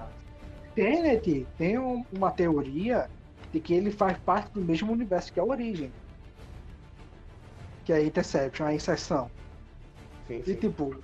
[0.74, 3.08] Tenet tem um- uma teoria
[3.52, 5.92] de que ele faz parte do mesmo universo que a Origem.
[7.84, 9.30] Que é a Interception, a inserção.
[10.26, 10.56] Sim, E sim.
[10.56, 10.96] tipo,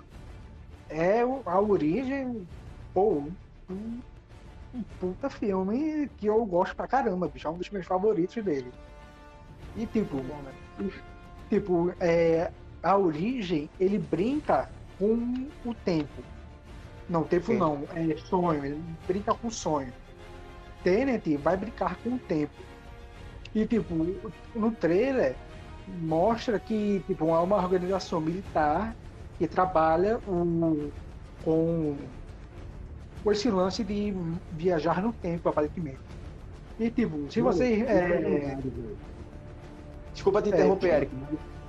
[0.88, 2.49] é a origem,
[2.92, 3.23] pô,
[3.70, 4.01] um,
[4.74, 7.47] um puta filme que eu gosto pra caramba, bicho.
[7.47, 8.72] É um dos meus favoritos dele.
[9.76, 10.53] E tipo, bom, né?
[11.51, 12.51] Tipo, é,
[12.82, 16.22] a origem, ele brinca com o tempo.
[17.09, 17.59] Não, tempo Sim.
[17.59, 19.92] não, é sonho, ele brinca com sonho.
[20.82, 22.53] Tenet vai brincar com o tempo.
[23.55, 23.94] E tipo,
[24.55, 25.36] no trailer
[25.88, 28.94] mostra que tipo, é uma organização militar
[29.36, 30.90] que trabalha o-
[31.42, 31.96] com,
[33.24, 34.14] com esse lance de
[34.53, 35.98] viajar no tempo, aparentemente.
[36.78, 37.82] E tipo, se você.
[37.88, 38.57] é,
[40.13, 41.17] Desculpa te É, interromper, que- Eric.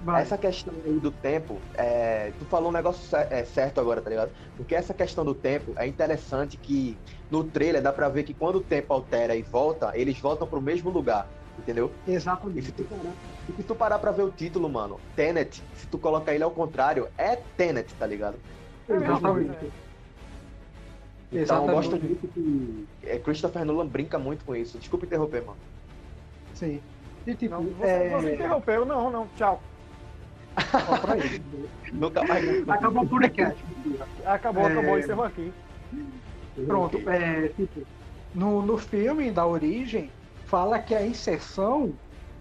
[0.04, 0.24] Vai.
[0.24, 4.32] Essa questão aí do tempo, é, tu falou um negócio é, certo agora, tá ligado?
[4.58, 6.98] Porque essa questão do tempo é interessante que
[7.30, 10.60] no trailer dá pra ver que quando o tempo altera e volta, eles voltam pro
[10.60, 11.30] mesmo lugar,
[11.60, 11.92] entendeu?
[12.08, 12.72] E se Exatamente.
[12.72, 13.14] tu parar,
[13.48, 16.50] e se tu parar pra ver o título, mano, Tenet, se tu colocar ele ao
[16.52, 18.40] contrário, é Tenet, tá ligado?
[18.90, 19.52] É Exatamente.
[19.52, 19.54] é.
[21.32, 21.76] Então eu Exatamente.
[21.76, 24.80] gosto muito que é, Christopher Nolan brinca muito com isso.
[24.80, 25.60] Desculpa interromper, mano.
[26.56, 26.82] Sim.
[27.28, 28.10] E tipo, Não, você, é...
[28.10, 29.62] você interrompeu, não, não, tchau.
[30.90, 31.42] ó, pra ele.
[31.94, 32.70] Nunca mais.
[32.70, 33.64] Acabou o podcast.
[34.26, 34.72] Acabou, É.
[34.72, 35.54] acabou, encerrou aqui.
[36.66, 37.82] Pronto, é, tipo,
[38.36, 40.12] no, no filme da origem,
[40.46, 41.94] fala que a inserção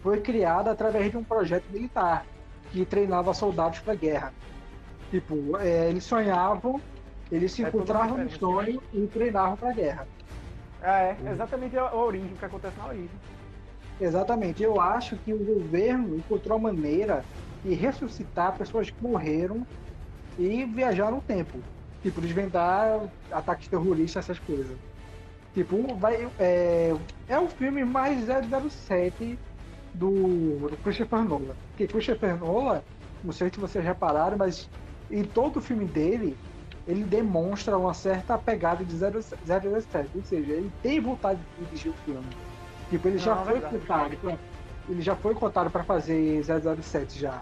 [0.03, 2.25] foi criada através de um projeto militar
[2.73, 4.33] que treinava soldados para guerra.
[5.11, 6.81] Tipo, é, eles sonhavam,
[7.31, 10.09] eles se É encontravam no sonho e treinavam para guerra.
[10.83, 13.11] É, exatamente a a origem, o que acontece na origem.
[14.01, 14.63] Exatamente.
[14.63, 17.25] Eu acho que o governo encontrou a maneira
[17.63, 19.67] de ressuscitar pessoas que morreram
[20.39, 21.59] e viajar no tempo.
[22.03, 24.77] Tipo, desvendar ataques terroristas, essas coisas.
[25.53, 26.95] Tipo, vai, é,
[27.29, 29.39] é o filme mais 007
[29.93, 31.55] do, do Christopher Nolan.
[31.71, 32.83] Porque Christopher Nolan,
[33.23, 34.71] não sei se vocês repararam, mas
[35.11, 36.39] em todo o filme dele,
[36.87, 40.09] ele demonstra uma certa pegada de 007.
[40.15, 42.25] Ou seja, ele tem vontade de dirigir o filme.
[42.91, 43.79] Tipo, ele já Não, foi verdade.
[43.79, 44.39] cotado pra,
[44.89, 47.41] ele já foi cotado para fazer 007 já.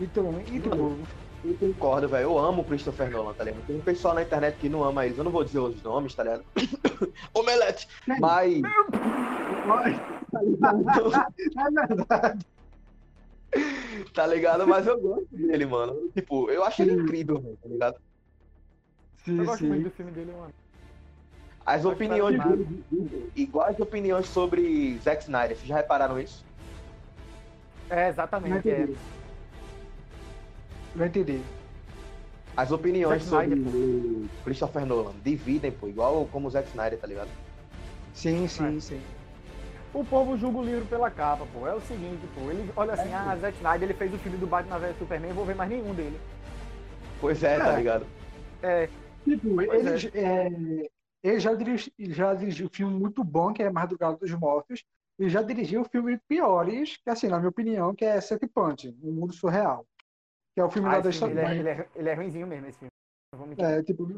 [0.00, 0.96] Então, e, tipo,
[1.44, 2.24] Eu concordo, velho.
[2.24, 3.64] Eu amo o Christopher Nolan, tá ligado?
[3.66, 5.16] Tem um pessoal na internet que não ama eles.
[5.16, 6.44] Eu não vou dizer os nomes, tá ligado?
[7.32, 7.86] Omelete!
[8.18, 8.62] Mas.
[10.32, 10.84] Tá ligado?
[11.78, 12.46] é verdade.
[14.12, 14.66] tá ligado?
[14.66, 16.08] Mas eu gosto dele, mano.
[16.14, 17.96] Tipo, eu acho ele incrível, velho, tá ligado?
[19.24, 19.84] Sim, Eu gosto muito sim.
[19.84, 20.52] do filme dele, mano.
[21.66, 22.84] As opiniões dele,
[23.34, 25.56] iguais opiniões sobre Zack Snyder.
[25.56, 26.44] Vocês já repararam isso?
[27.88, 28.68] É, Não exatamente.
[28.70, 28.80] É.
[28.82, 28.98] entendi.
[30.94, 31.40] Não entendi.
[32.56, 36.98] As opiniões Zack sobre Snyder, o Christopher Nolan dividem, pô, igual como o Zack Snyder,
[36.98, 37.28] tá ligado?
[38.12, 38.48] Sim, É.
[38.48, 39.00] sim, sim.
[39.92, 41.66] O povo julga o livro pela capa, pô.
[41.66, 42.50] É o seguinte, pô.
[42.50, 43.14] Ele olha assim, É.
[43.14, 45.94] ah, Zack Snyder, ele fez o filme do Batman vs Superman, vou ver mais nenhum
[45.94, 46.18] dele.
[47.20, 47.76] Pois é, tá É.
[47.76, 48.06] ligado?
[48.62, 48.88] É,
[49.24, 50.90] Tipo, Pois ele, é,
[51.24, 54.84] ele já, dirigi, já dirigiu um filme muito bom, que é Madrugada dos Mortos,
[55.18, 59.12] e já dirigiu filmes piores, que assim, na minha opinião, que é Set Punch, Um
[59.12, 59.86] Mundo Surreal.
[60.54, 61.60] Que é o filme ah, da filme, ele, é, história.
[61.60, 62.90] ele, é, ele é ruimzinho mesmo, esse filme.
[63.58, 64.08] É, tipo,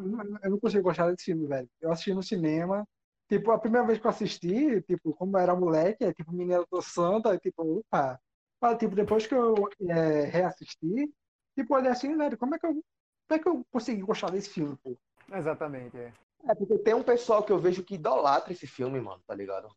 [0.43, 1.69] eu não consigo gostar desse filme, velho.
[1.81, 2.87] Eu assisti no cinema.
[3.29, 6.65] Tipo, a primeira vez que eu assisti, tipo, como eu era moleque, é tipo, menina
[6.71, 8.21] do santa, é, tipo, opa.
[8.61, 9.55] Mas, tipo, depois que eu
[9.89, 11.11] é, reassisti,
[11.57, 12.85] tipo, olhei assim, velho, como é que eu, como
[13.31, 14.97] é que eu consegui gostar desse filme, pô?
[15.33, 16.13] Exatamente, é.
[16.45, 19.69] É porque tem um pessoal que eu vejo que idolatra esse filme, mano, tá ligado?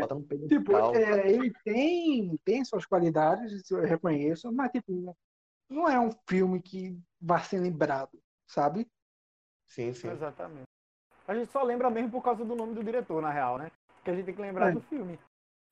[0.00, 5.16] Bota no Tipo, é, ele tem, tem suas qualidades, eu reconheço, mas, tipo,
[5.68, 8.86] não é um filme que vai ser lembrado, sabe?
[9.66, 10.08] Sim, sim.
[10.10, 10.66] Exatamente.
[11.26, 13.70] A gente só lembra mesmo por causa do nome do diretor, na real, né?
[13.96, 14.72] Porque a gente tem que lembrar É.
[14.72, 15.18] do filme.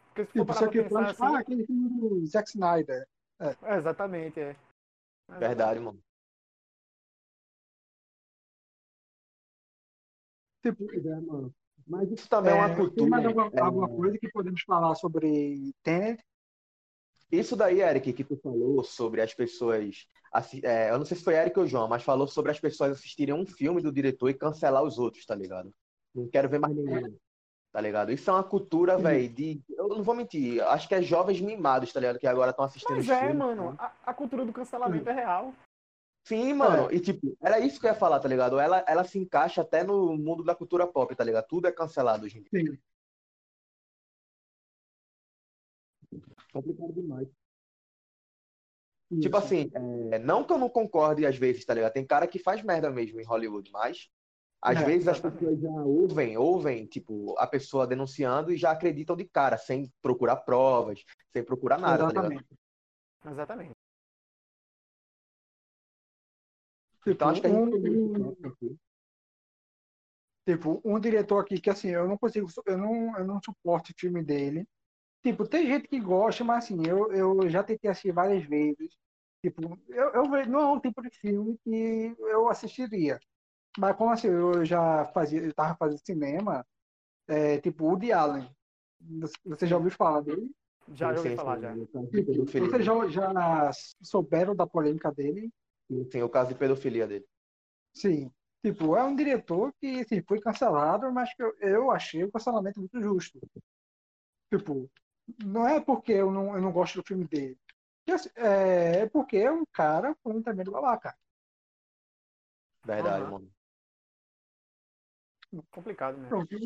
[0.08, 1.36] Porque se for Tipo, parar pra pensar fala, assim...
[1.36, 3.06] ah, aquele filme do Zack Snyder.
[3.40, 4.56] é, exatamente, é.
[5.38, 6.02] Verdade, mano.
[10.62, 11.54] Tipo, É, mano.
[11.86, 12.94] Mas isso também é, uma É, cultura.
[12.96, 16.22] Tem mais alguma, é, alguma coisa que podemos falar sobre Tenet?
[17.32, 20.06] Isso daí, Eric, que tu falou sobre as pessoas.
[20.62, 23.34] é, eu não sei se foi Eric ou João, mas falou sobre as pessoas assistirem
[23.34, 25.72] um filme do diretor e cancelar os outros, tá ligado?
[26.14, 27.16] Não quero ver mais nenhum.
[27.72, 28.10] Tá ligado?
[28.10, 29.02] Isso é uma cultura, Sim.
[29.04, 29.62] velho, de.
[29.70, 32.18] Eu não vou mentir, acho que é jovens mimados, tá ligado?
[32.18, 33.76] Que agora estão assistindo Mas é, filmes, mano, né?
[33.78, 35.54] a, a cultura do cancelamento é real.
[36.24, 36.92] Sim, mano.
[36.92, 38.58] E tipo, era isso que eu ia falar, tá ligado?
[38.58, 41.46] Ela, ela se encaixa até no mundo da cultura pop, tá ligado?
[41.48, 42.50] Tudo é cancelado hoje em dia.
[42.54, 42.78] Sim.
[46.52, 47.28] Complicado demais.
[49.20, 49.68] Tipo assim,
[50.12, 51.92] é, não que eu não concorde às vezes, tá ligado?
[51.92, 54.08] Tem cara que faz merda mesmo em Hollywood, mas
[54.62, 55.40] às É, vezes as exatamente.
[55.40, 60.36] pessoas já ouvem, ouvem, tipo, a pessoa denunciando e já acreditam de cara, sem procurar
[60.36, 61.02] provas,
[61.32, 62.44] sem procurar nada, tá ligado?
[63.26, 63.79] Exatamente.
[67.00, 68.76] Tipo, Então acho que a gente tem um, aqui.
[70.46, 73.94] tipo, um diretor aqui que assim, eu não consigo, eu não, eu não suporto o
[73.98, 74.66] filme dele.
[75.22, 78.90] Tipo, tem gente que gosta, mas assim, eu, eu já tentei assistir várias vezes.
[79.42, 83.18] Tipo, eu, eu não é um tipo de filme que eu assistiria.
[83.78, 86.66] Mas como assim, eu já fazia, eu tava fazendo cinema,
[87.28, 88.50] é, tipo, Woody Allen.
[89.44, 90.50] Você já ouviu falar dele?
[90.92, 91.72] Já já ouvi falar já.
[91.72, 92.22] o de.
[92.58, 93.70] Vocês já, já
[94.02, 95.50] souberam da polêmica dele?
[96.12, 97.26] Sim, o caso de pedofilia dele.
[97.92, 98.30] Sim.
[98.64, 102.78] Tipo, é um diretor que assim, foi cancelado, mas que eu, eu achei o cancelamento
[102.78, 103.40] muito justo.
[104.52, 104.90] Tipo,
[105.44, 107.58] não é porque eu não, eu não gosto do filme dele.
[108.08, 111.16] assim, É porque é um cara com também do babaca.
[112.84, 113.30] Verdade, Aham.
[113.30, 113.50] mano.
[115.70, 116.46] Complicado mesmo.
[116.46, 116.56] Pronto.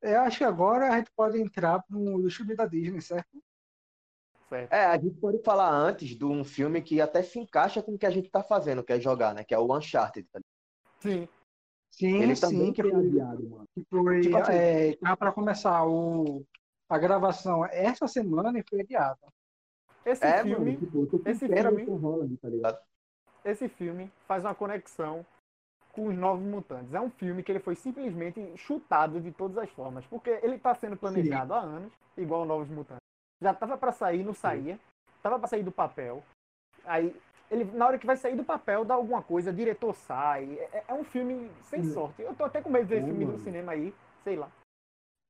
[0.00, 3.42] Eu acho que agora a gente pode entrar no filme da Disney, certo?
[4.48, 4.72] Certo.
[4.72, 7.98] É, a gente pode falar antes de um filme que até se encaixa com o
[7.98, 9.44] que a gente tá fazendo, que é jogar, né?
[9.44, 10.26] Que é o Uncharted.
[10.32, 10.40] Tá?
[11.00, 11.28] Sim.
[11.90, 13.64] Sim, Ele sim, também que Foi adiado, mano.
[13.74, 16.44] que foi Tipo assim- é, tava para começar o,
[16.88, 19.18] a gravação essa semana e foi adiada.
[20.04, 22.78] Esse É, filme, Mano, tipo, Esse filme- Holland, tá ligado?
[23.44, 25.24] esse filme faz uma conexão
[25.92, 26.94] com os Novos Mutantes.
[26.94, 30.74] É um filme que ele foi simplesmente chutado de todas as formas, porque ele está
[30.74, 32.97] sendo planejado há anos, igual Novos Mutantes.
[33.40, 34.78] Já tava para sair, não saía.
[35.22, 36.22] Tava para sair do papel.
[36.84, 37.14] Aí
[37.50, 40.58] ele na hora que vai sair do papel dá alguma coisa, diretor sai.
[40.72, 41.92] É, é um filme sem Hum.
[41.94, 42.22] sorte.
[42.22, 43.44] Eu tô até com medo de ver É, esse filme no mano.
[43.44, 44.50] cinema aí, sei lá.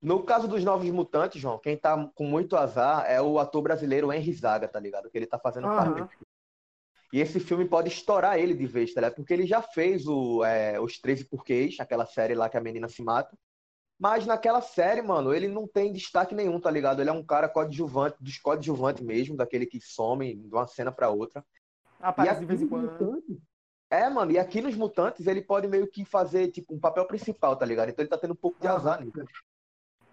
[0.00, 4.12] No caso dos Novos Mutantes, João, quem tá com muito azar é o ator brasileiro
[4.12, 5.11] Henry Zaga, tá ligado?
[5.11, 5.94] Que ele tá fazendo Aham.
[5.94, 6.18] parte.
[7.12, 9.16] E esse filme pode estourar ele de vez, tá ligado?
[9.16, 12.88] Porque ele já fez o, é, os 13 Porquês, aquela série lá que a menina
[12.88, 13.36] se mata.
[13.99, 17.01] Mas naquela série, mano, ele não tem destaque nenhum, tá ligado?
[17.01, 21.11] Ele é um cara coadjuvante, dos coadjuvantes mesmo, daquele que some de uma cena pra
[21.11, 21.44] outra.
[21.99, 22.92] Aparece de vez em quando.
[22.92, 23.36] Mutantes,
[23.90, 27.57] É, mano, e aqui nos Mutantes ele pode meio que fazer, tipo, um papel principal,
[27.57, 27.88] tá ligado?
[27.88, 28.76] Então ele tá tendo um pouco de Aham.
[28.76, 29.24] azar nisso.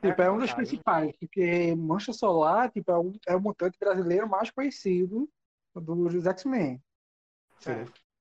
[0.01, 4.27] Tipo, é um dos principais, porque Mancha Solar tipo, é, um, é o mutante brasileiro
[4.27, 5.29] mais conhecido
[5.75, 6.81] dos X-Men.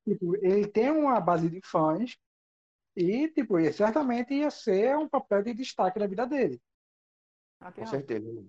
[0.04, 2.16] Tipo, ele tem uma base de fãs
[2.96, 6.60] e, tipo, ele certamente ia ser um papel de destaque na vida dele.
[7.60, 7.86] Ah, Com razão.
[7.98, 8.44] certeza.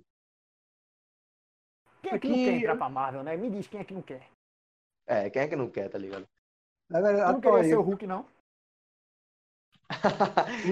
[2.02, 3.36] Quem é que não quer entrar pra Marvel, né?
[3.36, 4.30] Me diz quem é que não quer.
[5.08, 6.28] É, quem é que não quer, tá ligado?
[6.89, 8.26] Na Tu verdade, não queria ser o Hulk, não?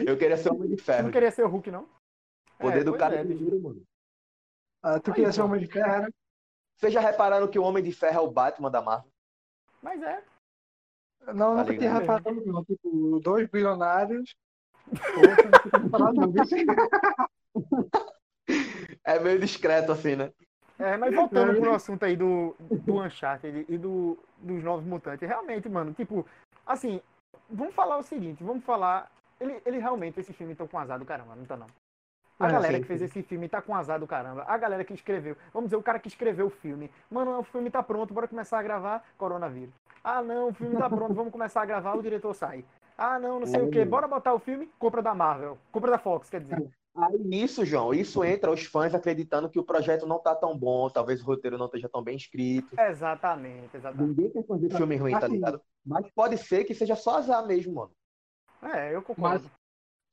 [0.07, 1.03] eu queria ser Homem de Tu Ferro.
[1.03, 1.89] não queria ser o Hulk, não?
[2.59, 3.35] Poder É, do cara é, bicho.
[3.37, 3.83] primeiro, mano.
[4.81, 5.45] ah, tu Aí, queria ser pô.
[5.47, 6.07] Homem de Ferro, né?
[6.77, 9.11] Vocês já repararam que o Homem de Ferro é o Batman da Marvel?
[9.81, 10.23] Mas é.
[11.27, 11.99] Não, Tá nunca tinha ligado?
[12.01, 12.63] reparado, não.
[12.65, 14.35] Tipo, dois bilionários.
[15.91, 16.33] Não não.
[19.05, 20.31] É meio discreto assim, né?
[20.79, 25.69] É, mas voltando pro assunto aí do, do Uncharted e do, dos Novos Mutantes, realmente,
[25.69, 26.25] mano, tipo,
[26.65, 27.01] assim,
[27.49, 29.11] vamos falar o seguinte, vamos falar.
[29.39, 31.67] Ele, ele realmente, esse filme tá com azar do caramba, não tá não.
[32.43, 33.05] A É, galera sim, que fez sim.
[33.05, 34.43] esse filme tá com azar do caramba.
[34.47, 35.35] A galera que escreveu.
[35.53, 36.91] Vamos dizer, o cara que escreveu o filme.
[37.09, 39.03] Mano, o filme tá pronto, bora começar a gravar.
[39.17, 39.73] Coronavírus.
[40.03, 42.65] Ah, não, o filme tá pronto, vamos começar a gravar, o diretor sai.
[42.97, 43.83] Ah, não, não sei o que.
[43.85, 45.57] Bora botar o filme, compra da Marvel.
[45.71, 46.69] Compra da Fox, quer dizer.
[46.95, 50.89] Aí isso, João, isso entra os fãs acreditando que o projeto não tá tão bom,
[50.89, 52.79] talvez o roteiro não esteja tão bem escrito.
[52.79, 54.09] Exatamente, exatamente.
[54.09, 55.61] Ninguém quer fazer filme ruim, tá Assim, ligado?
[55.83, 57.91] Mas pode ser que seja só azar mesmo, mano.
[58.61, 59.49] É, eu concordo.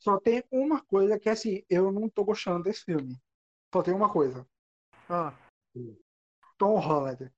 [0.00, 3.16] Só tem uma coisa que, assim, eu não tô gostando desse filme.
[3.72, 4.46] Só tem uma coisa.
[5.08, 5.34] Ah,
[6.58, 7.30] Tom Holland.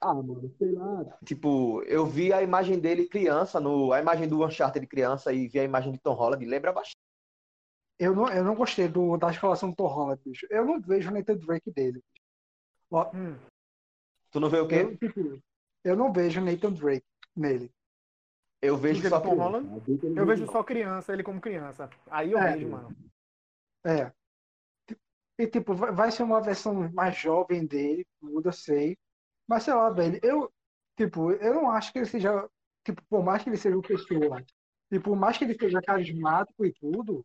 [0.00, 1.18] Ah, mano, sei lá.
[1.24, 5.58] Tipo, eu vi a imagem dele criança, no, a imagem do Uncharted criança e vi
[5.60, 6.98] a imagem de Tom Holland, lembra bastante.
[7.98, 10.46] Eu não, eu não gostei do, da escalação do Tom Holland, bicho.
[10.50, 12.00] Eu não vejo o Nathan Drake dele.
[12.90, 13.36] Ó, hum.
[14.30, 14.76] Tu não vê o quê?
[14.76, 15.42] eu, tipo,
[15.82, 17.72] eu não vejo o Nathan Drake nele.
[18.60, 19.86] Eu vejo Porque só criança.
[19.88, 21.90] Ele eu vejo só criança, ele como criança.
[22.10, 22.52] Aí eu É.
[22.52, 22.96] vejo, mano.
[23.84, 24.12] É.
[25.38, 28.98] E, tipo, vai ser uma versão mais jovem dele, eu sei.
[29.46, 30.52] Mas, sei lá, velho, eu,
[30.96, 32.50] tipo, eu não acho que ele seja,
[32.84, 34.44] tipo, por mais que ele seja uma pessoa,
[34.90, 37.24] e por mais que ele seja carismático e tudo,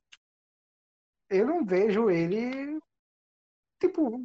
[1.27, 2.79] eu não vejo ele,
[3.81, 4.23] tipo,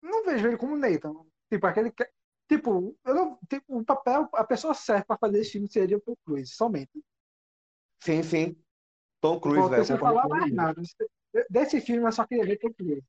[0.00, 1.14] não vejo ele como Nathan.
[1.50, 2.08] Tipo, aquele que,
[2.48, 6.00] tipo, eu não, tipo, o papel, a pessoa certa pra fazer esse filme seria o
[6.00, 7.02] Tom Cruise, somente.
[8.00, 8.56] Sim, sim.
[9.20, 9.82] Tom Cruise, velho.
[9.82, 10.82] concordo falar com mais nada.
[11.50, 13.02] Desse filme eu só queria ver Tom Cruise.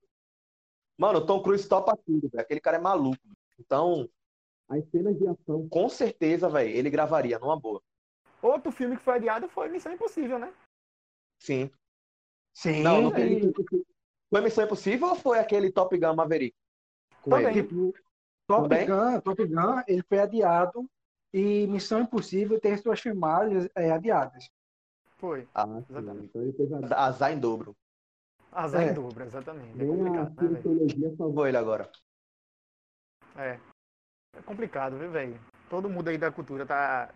[0.97, 2.41] Mano, Tom Cruise topa tudo, velho.
[2.41, 3.19] Aquele cara é maluco.
[3.59, 4.09] Então,
[4.69, 5.67] As cenas de ação.
[5.69, 7.81] com certeza, velho, ele gravaria numa boa.
[8.41, 10.53] Outro filme que foi adiado foi Missão Impossível, né?
[11.39, 11.69] Sim.
[12.53, 13.51] Sim, Não, não tem-
[14.29, 16.55] Foi Missão Impossível ou foi aquele Top Gun Maverick?
[17.21, 17.57] Com Também.
[17.57, 17.93] ele?
[18.47, 18.69] Top?
[18.69, 20.85] Gun, Top Gun, ele foi adiado
[21.33, 24.49] e Missão Impossível tem suas filmagens é, adiadas.
[25.17, 25.47] Foi.
[25.53, 25.65] Ah.
[25.89, 26.25] Exatamente.
[26.25, 27.05] Então ele fez a...
[27.05, 27.75] Azar em dobro.
[28.51, 28.91] Azar É.
[28.91, 29.81] em dobro, exatamente.
[29.81, 30.61] É complicado, né, velho?
[30.61, 31.33] cientologia salvou.
[31.33, 31.91] Vou ele agora.
[33.37, 33.59] É.
[34.37, 35.39] É complicado, viu, velho?
[35.69, 37.09] Todo mundo aí da cultura tá,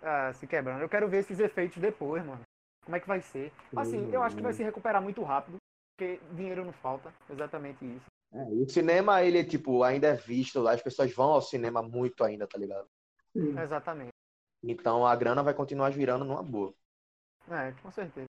[0.00, 0.82] tá se quebrando.
[0.82, 2.42] Eu quero ver esses efeitos depois, mano.
[2.84, 3.50] Como é que vai ser?
[3.74, 5.56] Assim, eu acho que vai se recuperar muito rápido,
[5.96, 7.12] porque dinheiro não falta.
[7.30, 8.06] Exatamente isso.
[8.34, 12.46] É, O cinema, ele, tipo, ainda é visto, as pessoas vão ao cinema muito ainda,
[12.46, 12.88] tá ligado?
[13.34, 14.10] Exatamente.
[14.62, 16.74] Então a grana vai continuar girando numa boa.
[17.48, 18.26] É, com certeza.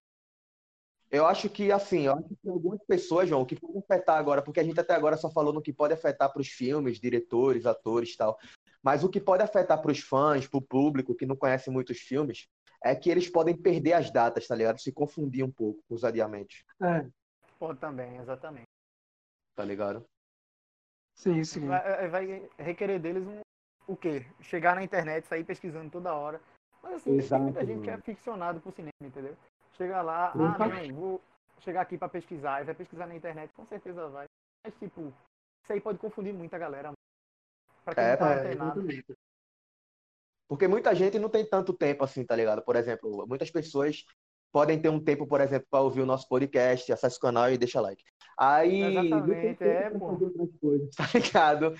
[1.10, 4.42] Eu acho que, assim, eu acho que algumas pessoas, João, o que pode afetar agora,
[4.42, 7.64] porque a gente até agora só falou no que pode afetar para os filmes, diretores,
[7.64, 8.36] atores e tal.
[8.82, 11.98] Mas o que pode afetar para os fãs, para o público que não conhece muitos
[11.98, 12.48] filmes,
[12.84, 14.80] é que eles podem perder as datas, tá ligado?
[14.80, 17.06] Se confundir um pouco com os adiamentos, É,
[17.58, 18.66] Pode também, exatamente.
[19.56, 20.04] Tá ligado?
[21.14, 21.66] sim, sim.
[21.66, 23.40] Vai, vai requerer deles um,
[23.88, 24.26] o quê?
[24.42, 26.40] Chegar na internet, sair pesquisando toda hora.
[26.82, 28.02] Mas assim, tem Exato, muita gente que é mano.
[28.04, 29.36] ficcionado por cinema, entendeu?
[29.72, 31.22] Chega lá, ah, não, vou
[31.60, 34.26] chegar aqui pra pesquisar, e vai pesquisar na internet, com certeza vai.
[34.64, 35.12] Mas, tipo,
[35.62, 36.92] isso aí pode confundir muita galera.
[37.84, 38.10] Pra quem É,
[38.54, 39.16] não tá É.
[40.48, 42.62] Porque muita gente não tem tanto tempo assim, tá ligado?
[42.62, 44.04] Por exemplo, muitas pessoas
[44.52, 47.58] podem ter um tempo, por exemplo, para ouvir o nosso podcast, acessa o canal e
[47.58, 48.02] deixa like.
[48.36, 50.12] Aí, Exatamente, é, pô.
[50.12, 50.90] outras coisas.
[50.96, 51.74] tá ligado?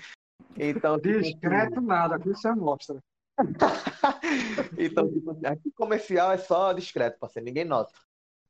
[0.57, 2.99] Então, tipo, Discreto nada, aqui você mostra.
[4.77, 7.93] então, tipo, aqui comercial é só discreto, parceiro, ninguém nota.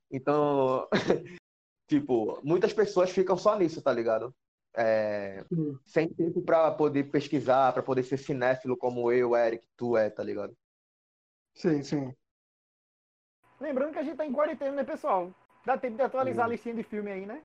[0.10, 0.88] Então,
[1.88, 4.34] tipo, muitas pessoas ficam só nisso, tá ligado?
[4.74, 5.78] É, Sim.
[5.86, 10.24] sem tempo pra poder pesquisar, pra poder ser cinéfilo como eu, Eric, tu é, tá
[10.24, 10.56] ligado?
[11.56, 12.14] Sim, sim.
[13.60, 15.34] Lembrando que a gente tá em quarentena, né, pessoal?
[15.66, 17.42] Dá tempo de atualizar a listinha de filme aí, né?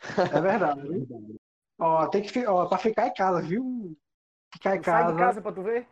[0.00, 0.80] É verdade.
[0.82, 1.36] viu?
[1.78, 3.96] Ó, tem que fi- ó, pra ficar em casa, viu?
[4.52, 5.18] Ficar em Sai de casa.
[5.18, 5.86] casa pra tu ver.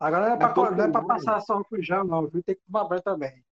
[0.00, 2.42] Agora não é, Mas pra, não é pra passar só o feijão, não, viu?
[2.42, 3.44] Tem que tomar banho também.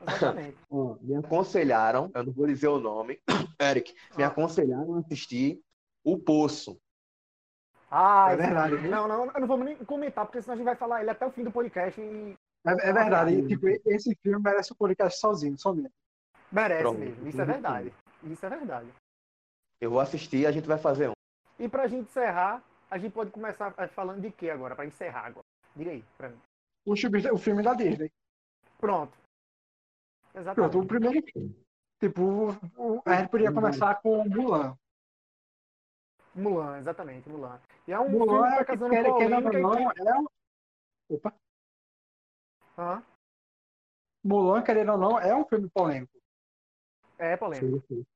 [0.00, 0.56] Exatamente.
[1.02, 3.20] Me Aconselharam, eu não vou dizer o nome,
[3.60, 4.28] Eric, me Ah.
[4.28, 5.60] aconselharam a assistir
[6.04, 6.78] O Poço.
[7.90, 8.90] Ah, É verdade, viu?
[8.90, 11.24] Não, não, eu não vou nem comentar, porque senão a gente vai falar ele até
[11.26, 12.36] o fim do podcast e
[12.66, 13.34] É, é verdade.
[13.34, 15.92] E, tipo, esse filme merece o podcast sozinho, somente.
[16.50, 16.98] merece Pronto.
[16.98, 17.28] mesmo.
[17.28, 17.92] Isso é verdade.
[18.24, 18.88] Isso é verdade.
[19.80, 21.12] Eu vou assistir e a gente vai fazer um.
[21.58, 24.74] E pra gente encerrar, a gente pode começar eh, falando de quê agora?
[24.74, 25.44] Pra encerrar agora.
[25.76, 26.40] Diga aí, pra mim.
[26.86, 28.10] O filme, o filme da Disney.
[28.78, 29.12] Pronto.
[30.32, 30.76] Pronto, Exatamente.
[30.78, 31.26] o primeiro.
[32.00, 34.76] Tipo, o- o- a gente podia começar com Mulan.
[36.34, 37.60] Mulan, exatamente, Mulan.
[37.86, 40.08] E é um Mulan filme que é, tá causando quer- querendo polêmica não, que...
[40.08, 40.26] é um-
[41.10, 41.34] Opa.
[42.76, 43.02] Hã?
[44.24, 46.12] Mulan, querendo ou não, é um filme polêmico.
[47.18, 47.80] É polêmico.
[47.88, 48.06] Sim, sim.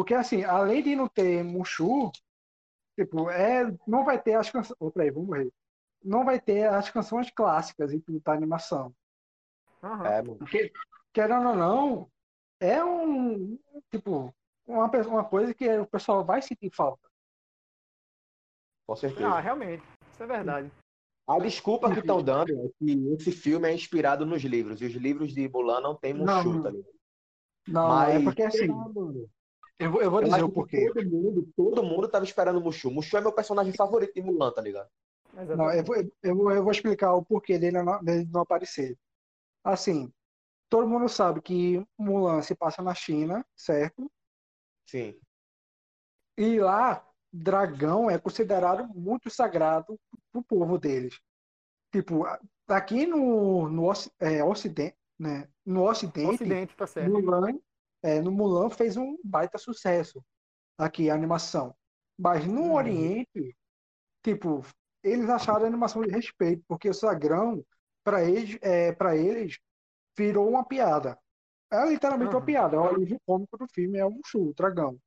[0.00, 2.10] Porque, assim, além de não ter Mushu,
[2.98, 4.74] tipo, é, não vai ter as canções.
[4.80, 5.52] Opa, aí, vou morrer.
[6.02, 8.94] Não vai ter as canções clássicas em da animação.
[9.84, 10.06] Aham.
[10.06, 10.22] É.
[10.22, 10.72] Porque,
[11.12, 12.10] querendo ou não,
[12.58, 13.58] é um.
[13.90, 14.34] Tipo,
[14.66, 17.06] uma, uma coisa que o pessoal vai sentir falta.
[18.86, 19.28] Com certeza.
[19.28, 19.84] Ah, realmente.
[20.14, 20.72] Isso é verdade.
[21.28, 24.80] A desculpa que estão dando é que esse filme é inspirado nos livros.
[24.80, 26.62] E os livros de Mulan não tem Mushu, não.
[26.62, 26.94] tá ligado?
[27.68, 28.68] Não, Mas- é porque assim.
[29.80, 30.92] Eu vou, eu vou Eu dizer o porquê.
[30.92, 32.90] Todo mundo, todo mundo tava esperando Mushu.
[32.90, 34.90] Mushu é meu personagem favorito de Mulan, tá ligado?
[35.32, 35.56] Exatamente.
[35.56, 38.98] Não, eu, vou, eu, vou, eu vou explicar o porquê dele não, dele não aparecer.
[39.64, 40.12] Assim,
[40.68, 44.10] todo mundo sabe que Mulan se passa na China, certo?
[44.86, 45.18] Sim.
[46.36, 47.02] E lá,
[47.32, 49.98] dragão é considerado muito sagrado
[50.30, 51.18] pro povo deles.
[51.90, 52.24] Tipo,
[52.68, 55.48] aqui no, no é, Ocidente, né?
[55.64, 57.10] No Ocidente, Ocidente, tá certo.
[57.10, 57.58] Mulan,
[58.02, 60.22] é, no Mulan fez um baita sucesso.
[60.78, 61.74] Aqui, a animação.
[62.18, 62.74] Mas no Uhum.
[62.74, 63.56] Oriente,
[64.22, 64.62] tipo,
[65.02, 67.64] eles acharam a animação de respeito, porque o Sagrão,
[68.02, 69.58] para eles, é, para eles,
[70.16, 71.18] virou uma piada.
[71.70, 72.46] É literalmente uma Uhum.
[72.46, 72.80] piada.
[72.80, 74.98] O alívio cômico do filme é o Mushu, o dragão.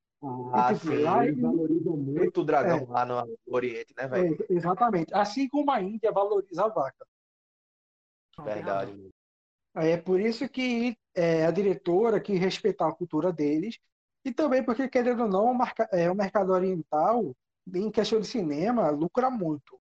[0.53, 1.03] Ah, E, tipo, sim.
[1.03, 2.19] lá Eles valorizam muito.
[2.19, 2.85] Muito dragão É.
[2.85, 4.37] lá no Oriente, né, velho?
[4.49, 5.13] É, exatamente.
[5.13, 7.05] Assim como a Índia valoriza a vaca.
[8.43, 9.12] Verdade.
[9.76, 13.80] É por isso que é, a diretora quis respeitar a cultura deles
[14.24, 17.36] e também porque, querendo ou não, o, marca- é, o mercado oriental,
[17.74, 19.80] em questão de cinema, lucra muito.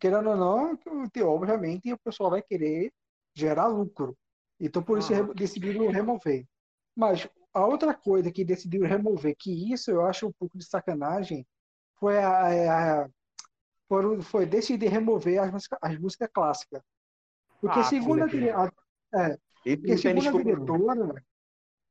[0.00, 0.76] Querendo ou não,
[1.10, 2.92] que, obviamente o pessoal vai querer
[3.34, 4.16] gerar lucro.
[4.60, 6.46] Então, por isso, re- decidiram remover.
[6.96, 11.46] Mas a outra coisa que decidiram remover, que isso eu acho um pouco de sacanagem,
[11.98, 13.08] foi, a, a-
[14.22, 16.82] foi decidir remover as, música- as músicas clássicas.
[17.60, 18.72] Porque, Ah, segundo a-
[19.14, 19.38] é,
[19.86, 20.72] não tem desculpa, não.
[20.72, 21.24] diretora,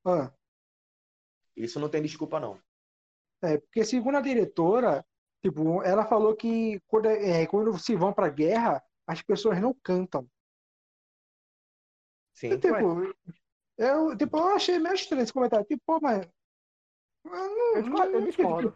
[0.06, 0.32] ah,
[1.56, 2.62] Isso não tem desculpa, não.
[3.42, 5.06] é, porque segundo a diretora,
[5.42, 10.30] tipo, ela falou que quando, é, quando se vão para guerra, as pessoas não cantam.
[12.34, 12.52] Sim.
[12.52, 12.76] E, tipo,
[13.78, 15.66] eu, tipo, eu achei meio estranho esse comentário.
[15.66, 16.28] Tipo, pô, mas
[17.26, 18.72] eu não, Eu discordo.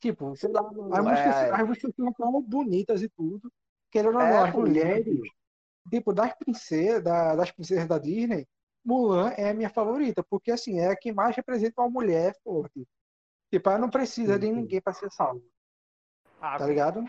[0.00, 0.94] Tipo, Sei lá, mano.
[0.94, 3.52] as músicas, É, as músicas são tão bonitas e tudo.
[3.90, 5.18] Querendo ou É, não, as mulheres,
[5.90, 8.46] tipo, das princesas, da- das princesas da Disney,
[8.84, 12.86] Mulan é a minha favorita, porque assim, é a que mais representa uma mulher forte.
[13.50, 15.42] Tipo, ela não precisa de ninguém para ser salva,
[16.40, 17.04] Ah, tá ligado?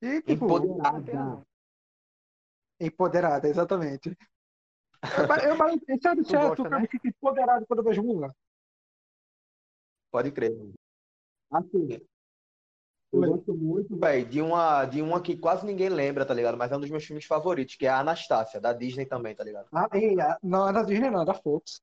[0.00, 1.46] E, tipo, Empoderada.
[2.80, 4.16] Empoderada, exatamente.
[5.42, 5.56] Eu, eu,
[5.88, 6.86] eu, sério, Tu gosta, né?
[6.88, 8.32] sinto empoderado quando eu vejo Mulan.
[10.12, 10.52] Pode crer.
[11.50, 12.00] Assim,
[13.12, 16.56] eu gosto muito, Véi, de uma, de uma que quase ninguém lembra, tá ligado?
[16.56, 19.44] Mas é um dos meus filmes favoritos, que é a Anastácia, da Disney também, tá
[19.44, 19.68] ligado?
[19.72, 21.82] Ah, e, não é da Disney, não, é da Fox.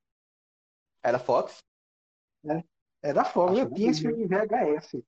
[1.02, 1.62] Era Fox?
[3.02, 3.52] É da Fox.
[3.52, 5.02] Acho Eu tinha é esse filme em VHS.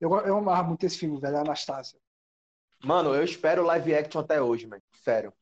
[0.00, 1.98] Eu, eu amava muito esse filme, velho, Anastácia.
[2.82, 4.82] Mano, eu espero live action até hoje, mano.
[4.96, 5.32] Sério.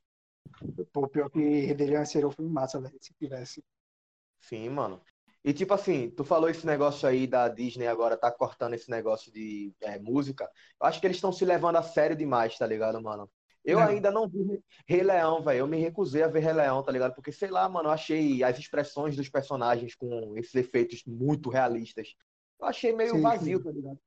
[0.92, 3.64] Pô, pior que Rebelião seria um filme massa, velho, se tivesse.
[4.40, 5.00] Sim, mano.
[5.44, 9.32] E tipo assim, tu falou esse negócio aí da Disney agora tá cortando esse negócio
[9.32, 10.48] de é, música.
[10.80, 13.28] Eu acho que eles estão se levando a sério demais, tá ligado, mano?
[13.64, 13.86] Eu Não.
[13.88, 15.60] ainda não vi Rei Leão, velho.
[15.60, 17.14] Eu me recusei a ver Rei Leão, tá ligado?
[17.14, 22.14] Porque, sei lá, mano, eu achei as expressões dos personagens com esses efeitos muito realistas.
[22.60, 23.64] Eu achei meio Sim, vazio, sim.
[23.64, 23.98] tá ligado?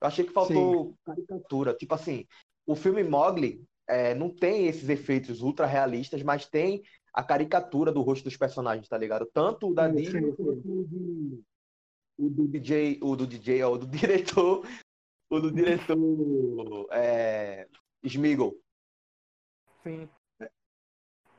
[0.00, 1.74] Eu achei que faltou caricatura.
[1.74, 2.26] Tipo assim,
[2.66, 6.82] o filme Mowgli é, não tem esses efeitos ultra realistas, mas tem
[7.18, 9.26] a caricatura do rosto dos personagens, tá ligado?
[9.26, 11.44] Tanto o da Sim, Disney sim, quanto sim.
[12.16, 14.64] o do DJ, o do DJ, ó, o do diretor,
[15.28, 17.66] o do diretor é,
[18.04, 18.56] Smeagol.
[19.82, 20.08] Sim.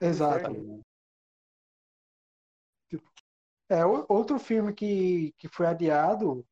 [0.02, 0.84] Exato.
[3.70, 6.46] É, outro filme que, que foi adiado,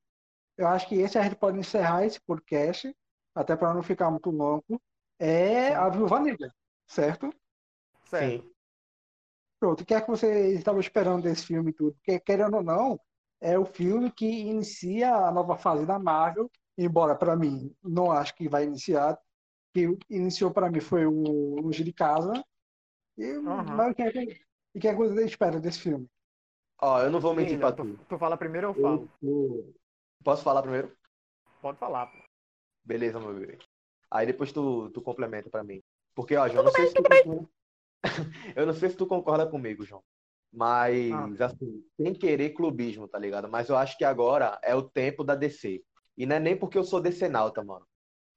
[0.55, 2.95] eu acho que esse a gente pode encerrar esse podcast,
[3.35, 4.81] até para não ficar muito longo,
[5.19, 6.49] é A Viúva Negra,
[6.85, 7.29] certo?
[8.05, 8.43] Certo.
[8.45, 8.56] Sim.
[9.59, 11.93] Pronto, o que é que você estava esperando desse filme e tudo?
[11.93, 12.99] Porque, querendo ou não,
[13.41, 18.35] é o filme que inicia a nova fase da Marvel, embora para mim não acho
[18.35, 19.17] que vai iniciar,
[19.73, 22.43] que iniciou para mim foi o Longe de Casa.
[23.17, 23.75] E, Aham.
[23.75, 24.41] Mas o que é que,
[24.75, 26.07] o que é que você espera desse filme?
[26.79, 27.97] Ó, eu não vou mentir pra tu.
[28.07, 29.09] tu, fala primeiro ou eu falo?
[29.23, 29.73] eu
[30.23, 30.95] Posso falar primeiro?
[31.61, 32.17] Pode falar, pô.
[32.85, 33.57] Beleza, meu bebê.
[34.11, 35.81] Aí depois tu, tu complementa pra mim.
[36.13, 37.49] Porque, ó, João, não sei se tu.
[38.55, 40.03] Eu não sei se tu concorda comigo, João.
[40.51, 43.49] Mas, assim, sem querer clubismo, tá ligado?
[43.49, 45.83] Mas eu acho que agora é o tempo da DC.
[46.17, 47.85] E não é nem porque eu sou DC nauta, mano.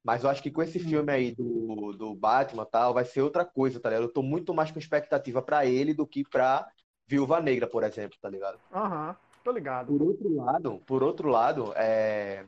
[0.03, 3.45] Mas eu acho que com esse filme aí do, do Batman tal, vai ser outra
[3.45, 4.05] coisa, tá ligado?
[4.05, 6.67] Eu tô muito mais com expectativa pra ele do que pra
[7.07, 8.59] Viúva Negra, por exemplo, tá ligado?
[8.73, 9.87] Aham, tô ligado.
[9.87, 12.47] Por outro lado, por outro lado, é...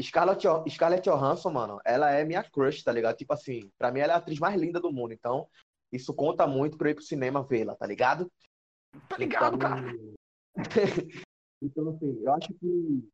[0.00, 3.16] Scarlett, Scarlett Johansson, mano, ela é minha crush, tá ligado?
[3.16, 5.48] Tipo assim, pra mim ela é a atriz mais linda do mundo, então
[5.92, 8.30] isso conta muito pra eu ir pro cinema vê-la, tá ligado?
[9.08, 9.94] Tô ligado, Então, cara.
[11.62, 13.10] Então, assim, eu acho que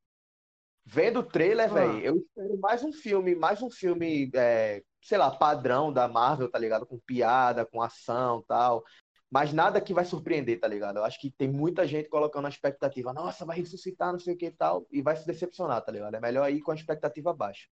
[0.89, 1.75] Vendo o trailer, Ah.
[1.75, 6.49] velho, eu espero mais um filme, mais um filme, é, sei lá, padrão da Marvel,
[6.49, 6.87] tá ligado?
[6.87, 8.85] Com piada, com ação tal.
[9.29, 10.99] Mas nada que vai surpreender, tá ligado?
[10.99, 14.37] Eu acho que tem muita gente colocando a expectativa, nossa, vai ressuscitar, não sei o
[14.39, 16.15] que e tal, e vai se decepcionar, tá ligado?
[16.15, 17.67] É melhor ir com a expectativa baixa.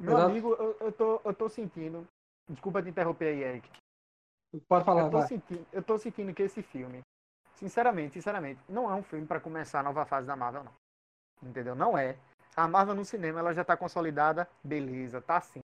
[0.00, 0.30] Meu Exato.
[0.30, 2.08] amigo, eu, eu, tô, eu tô sentindo.
[2.48, 3.68] Desculpa te interromper aí, Eric.
[4.66, 7.02] Pode falar, Eu tô, sentindo, eu tô sentindo que esse filme,
[7.54, 10.72] sinceramente, sinceramente, não é um filme pra começar a nova fase da Marvel, não.
[11.42, 11.74] Entendeu?
[11.74, 12.16] Não é.
[12.56, 15.60] A Marvel no cinema, ela já tá consolidada, beleza, tá assim.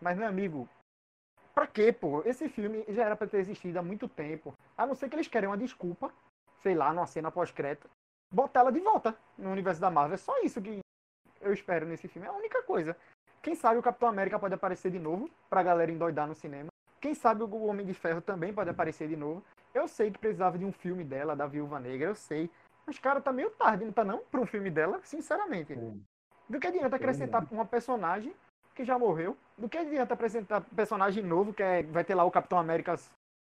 [0.00, 0.68] Mas, meu amigo,
[1.52, 2.22] pra quê, pô?
[2.24, 4.54] Esse filme já era pra ter existido há muito tempo.
[4.78, 6.12] A não ser que eles querem uma desculpa,
[6.62, 7.90] sei lá, numa cena pós-crédito,
[8.32, 10.14] botar ela de volta no universo da Marvel.
[10.14, 10.78] É só isso que
[11.40, 12.26] eu espero nesse filme.
[12.26, 12.96] É a única coisa.
[13.42, 16.71] Quem sabe o Capitão América pode aparecer de novo pra galera endoidar no cinema.
[17.02, 19.42] Quem sabe o Homem de Ferro também pode aparecer de novo.
[19.74, 22.48] Eu sei que precisava de um filme dela, da Viúva Negra, eu sei.
[22.86, 24.20] Mas, cara, tá meio tarde, não tá não?
[24.30, 25.76] Pra um filme dela, sinceramente.
[26.48, 28.32] Do que adianta acrescentar uma personagem
[28.72, 29.36] que já morreu?
[29.58, 32.94] Do que adianta apresentar personagem novo, que é- vai ter lá o Capitão América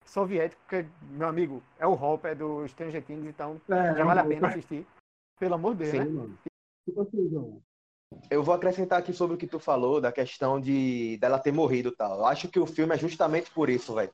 [0.05, 4.25] soviético, que, meu amigo, é o Hopper do Stranger Things, então É, já vale a
[4.25, 4.85] eu- pena assistir.
[5.39, 6.05] Pelo amor de Deus, Sim, né?
[6.05, 6.39] mano.
[6.85, 7.63] Tipo assim, João,
[8.31, 11.89] Eu vou acrescentar aqui sobre o que tu falou, da questão de dela ter morrido
[11.89, 12.19] e tal.
[12.19, 14.13] Eu acho que o filme é justamente por isso, velho.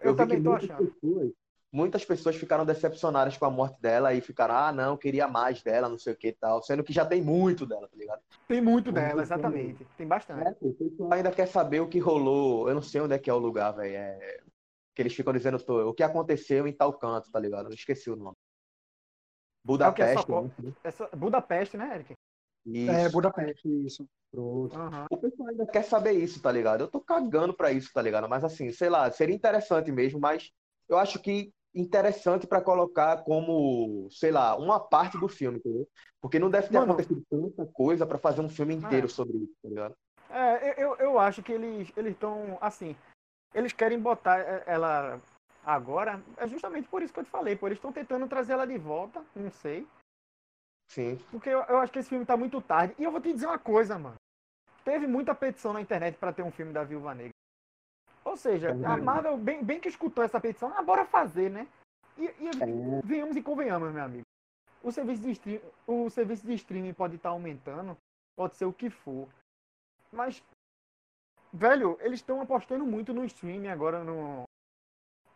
[0.00, 0.90] Eu, vi também que tô muitas achando.
[0.90, 1.32] pessoas,
[1.72, 5.88] muitas pessoas ficaram decepcionadas com a morte dela e ficaram, ah, não, queria mais dela,
[5.88, 6.62] não sei o que e tal.
[6.62, 8.20] Sendo que já tem muito dela, tá ligado?
[8.46, 9.86] Tem muito dela, exatamente.
[9.96, 10.46] Tem bastante.
[10.46, 12.68] é, o pessoal ainda quer saber o que rolou.
[12.68, 13.94] Eu não sei onde é que é o lugar, velho.
[13.94, 14.40] É...
[14.94, 17.70] Que eles ficam dizendo o que aconteceu em tal canto, tá ligado?
[17.70, 18.36] Eu esqueci o nome.
[19.64, 20.30] Budapeste.
[20.30, 20.50] É o né?
[20.84, 22.12] Essa, Budapeste, né, Eric?
[22.66, 22.90] Isso.
[22.90, 24.08] É, Budapeste, isso.
[24.30, 24.76] pronto.
[24.76, 25.06] Aham.
[25.10, 26.82] O pessoal ainda quer saber isso, tá ligado?
[26.82, 28.28] Eu tô cagando pra isso, tá ligado?
[28.28, 30.50] Mas assim, sei lá, seria interessante mesmo, mas
[30.88, 35.88] eu acho que interessante pra colocar como, sei lá, uma parte do filme, entendeu?
[36.20, 36.92] Porque não deve ter Mano.
[36.92, 39.10] acontecido tanta coisa pra fazer um filme inteiro É.
[39.10, 39.96] sobre isso, tá ligado?
[40.30, 42.96] É, eu, eu acho que eles eles estão assim,
[43.54, 45.20] eles querem botar é, ela
[45.64, 48.66] agora, é justamente por isso que eu te falei, pô, eles estão tentando trazer ela
[48.66, 49.86] de volta, não sei,
[50.92, 51.18] Sim.
[51.30, 52.94] porque eu, eu acho que esse filme tá muito tarde.
[52.98, 54.16] E eu vou te dizer uma coisa, mano.
[54.84, 57.32] Teve muita petição na internet pra ter um filme da Viúva Negra.
[58.24, 61.66] Ou seja, a Marvel bem, bem que escutou essa petição, ah, bora fazer, né?
[62.18, 63.00] E, e É.
[63.02, 64.26] venhamos e convenhamos, meu amigo.
[64.82, 67.96] O serviço, de stream, o serviço de streaming pode estar aumentando,
[68.36, 69.28] pode ser o que for.
[70.12, 70.42] Mas,
[71.52, 74.44] velho, eles estão apostando muito no streaming agora no,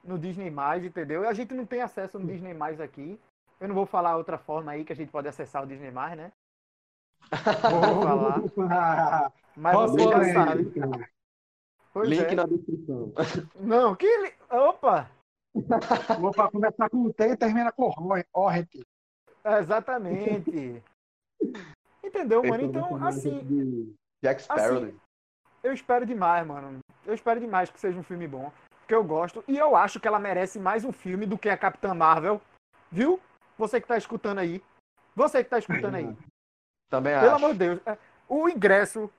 [0.04, 0.52] no Disney,
[0.84, 1.22] entendeu?
[1.22, 3.18] E a gente não tem acesso no Disney aqui.
[3.60, 6.32] Eu não vou falar outra forma aí que a gente pode acessar o Disney, né?
[8.40, 9.32] Vou falar.
[9.56, 10.72] Mas você já sabe.
[11.92, 12.34] Pois Link é.
[12.34, 13.12] na descrição.
[13.56, 14.06] Não, que.
[14.06, 15.10] li- Opa!
[16.20, 18.68] Vou começar com o T e termina com o Orrent.
[19.42, 20.82] Exatamente.
[22.04, 22.64] Entendeu, mano?
[22.64, 24.84] Então, assim, Jack Sparrow.
[24.84, 25.00] Assim,
[25.62, 26.80] eu espero demais, mano.
[27.06, 28.52] Eu espero demais que seja um filme bom.
[28.80, 29.42] Porque eu gosto.
[29.48, 32.40] E eu acho que ela merece mais um filme do que a Capitã Marvel.
[32.92, 33.18] Viu?
[33.58, 34.62] Você que tá escutando aí.
[35.14, 36.06] Você que tá escutando aí.
[36.90, 37.36] Também Pelo acho.
[37.36, 37.80] amor de Deus.
[37.86, 37.98] é,
[38.28, 39.10] O ingresso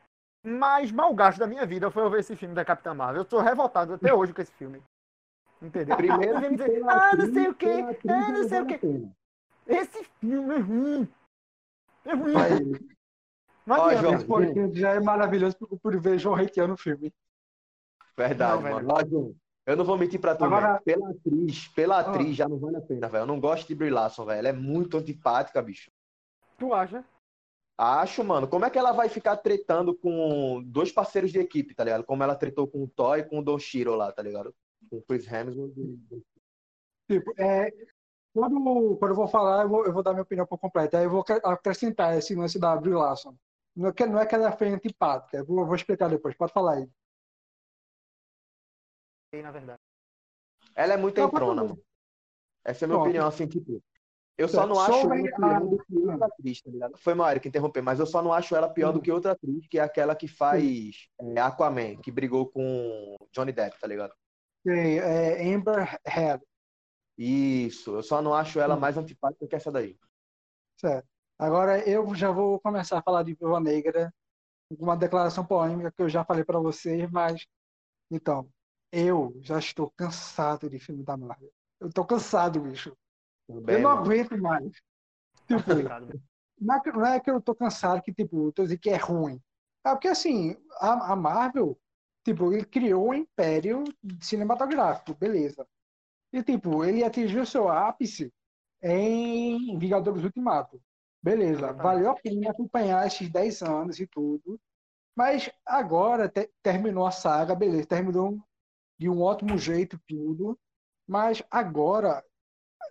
[0.46, 3.22] mais mal gasto da minha vida foi eu ver esse filme da Capitã Marvel.
[3.22, 4.82] Eu tô revoltado até hoje com esse filme.
[5.62, 5.98] Entendeu?
[5.98, 7.68] Primeiro vem me dizer, ah, não sei o quê.
[7.72, 8.80] atriz, Ah, não sei o quê.
[9.66, 11.14] Esse filme é ruim.
[12.06, 12.34] É ruim.
[12.34, 12.60] Mas,
[13.66, 14.26] Não Ó, adianta.
[14.26, 17.12] João, já é maravilhoso por, por ver João hateando o filme.
[18.16, 18.88] verdade, Não, velho.
[18.88, 19.10] mano.
[19.10, 19.36] João,
[19.68, 20.82] eu não vou mentir pra tu, Agora-.
[20.84, 23.22] Pela atriz, pela atriz já não vale a pena, velho.
[23.24, 24.40] Eu não gosto de Brie Larson, velho.
[24.40, 25.92] Ela é muito antipática, bicho.
[26.58, 27.06] Tu acha?
[27.78, 28.48] Acho, mano.
[28.48, 32.04] Como é que ela vai ficar tretando com dois parceiros de equipe, tá ligado?
[32.04, 34.52] Como ela tretou com o Thor e com o Don Shiro lá, tá ligado?
[34.90, 35.78] Com o Chris Hemsworth.
[35.78, 36.22] e-
[37.10, 37.72] Tipo, é,
[38.34, 40.98] quando, quando eu vou falar, eu vou, eu vou dar minha opinião por completo.
[40.98, 43.36] Aí eu vou acre- acrescentar esse lance da Brie Larson.
[43.76, 45.38] Não é que, não é que ela foi antipática.
[45.38, 46.36] Eu vou, eu vou explicar depois.
[46.36, 46.90] Pode falar aí.
[49.42, 49.80] Na verdade.
[50.76, 51.82] Ela é muito Não, entrona, mano.
[52.64, 53.08] Essa é a minha Pronto.
[53.10, 53.82] opinião, assim, tipo.
[54.38, 56.98] Eu só não Sobre acho ela pior do que outra atriz, tá ligado?
[56.98, 59.68] Foi Maíra que interrompeu, mas eu só não acho ela pior do que outra atriz,
[59.68, 64.14] que é aquela que faz é, Aquaman, que brigou com Johnny Depp, tá ligado?
[64.64, 66.44] Sei, É, Amber Heard.
[67.18, 68.80] Isso, eu só não acho ela Hum.
[68.80, 69.98] mais antipática que essa daí.
[70.80, 71.08] Certo.
[71.40, 74.14] Agora eu já vou começar a falar de Viúva Negra,
[74.78, 77.44] uma declaração polêmica que eu já falei para vocês, mas
[78.12, 78.48] então,
[78.98, 81.52] eu já estou cansado de filme da Marvel.
[81.80, 82.98] Eu tô cansado, bicho.
[83.48, 84.02] Também, Eu não mano.
[84.02, 84.72] aguento mais.
[85.48, 85.72] Tipo,
[86.60, 88.90] não é, que, não é que eu tô cansado que, tipo, eu tô dizendo que
[88.90, 89.42] é ruim.
[89.86, 91.80] É porque, assim, a, a Marvel,
[92.24, 93.84] tipo, ele criou um império
[94.22, 95.68] cinematográfico, beleza.
[96.34, 98.34] E, tipo, ele atingiu seu ápice
[98.82, 100.82] em Vingadores Ultimato.
[101.22, 104.60] Beleza, valeu a pena acompanhar esses 10 anos e tudo.
[105.16, 108.40] Mas agora te- terminou a saga, beleza, terminou
[108.98, 110.60] de um ótimo jeito tudo.
[111.08, 112.24] Mas agora,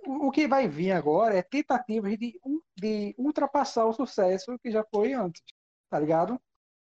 [0.07, 2.41] o que vai vir agora é tentativas de,
[2.77, 5.43] de ultrapassar o sucesso que já foi antes,
[5.91, 6.41] tá ligado?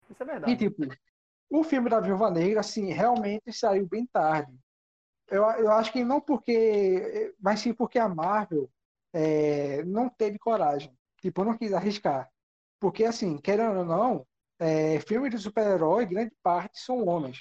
[0.09, 0.57] Isso é E verdade.
[0.57, 0.83] tipo,
[1.49, 4.53] o filme da Viúva Negra, assim, realmente saiu bem tarde.
[5.29, 8.69] Eu, eu acho que não porque, mas sim porque a Marvel
[9.13, 10.97] é, não teve coragem.
[11.21, 12.29] Tipo, não quis arriscar.
[12.79, 14.27] Porque, assim, querendo ou não,
[14.59, 17.39] é, filmes de super-herói, grande parte são homens.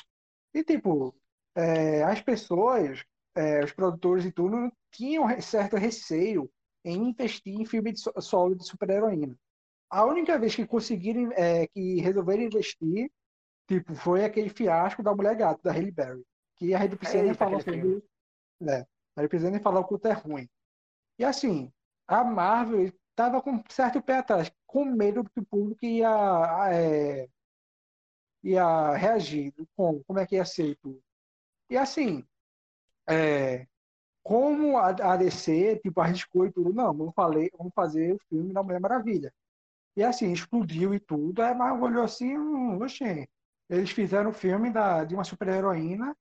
[0.55, 1.15] E, tipo,
[1.55, 6.51] é, as pessoas, é, os produtores e tudo, tinham certo receio
[6.85, 9.37] em investir em filme de so- solo de super-heroína.
[9.91, 13.11] A única vez que conseguiram, é, que resolveram investir,
[13.69, 16.25] tipo, foi aquele fiasco da Mulher Gato, da Halle Berry.
[16.57, 18.03] Que a gente precisa nem aquele sobre.
[18.71, 18.87] É,
[19.17, 20.49] a gente precisa nem falar o quanto é ruim.
[21.19, 21.71] E assim,
[22.09, 27.29] a Marvel estava com certo pé atrás, com medo que o público ia, é,
[28.43, 31.01] ia reagir, como, como é que ia ser tudo.
[31.73, 32.23] E assim,
[33.09, 33.67] é,
[34.23, 38.53] como a, a DC, tipo, arriscou e tudo, não, vamos, falei, vamos fazer o filme
[38.53, 39.33] da Mulher Maravilha.
[39.97, 43.27] E assim, explodiu e tudo, aí Marvel olhou assim, hum, oxê,
[43.71, 46.15] eles fizeram o filme da, de uma super-heroína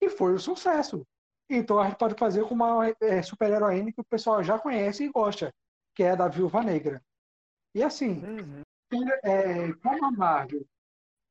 [0.00, 1.04] e foi um sucesso.
[1.50, 5.08] Então a gente pode fazer com uma é, super-heroína que o pessoal já conhece e
[5.08, 5.52] gosta,
[5.96, 7.02] que é a da Viúva Negra.
[7.74, 8.62] E assim, Uhum.
[9.24, 10.64] é, como a Marvel,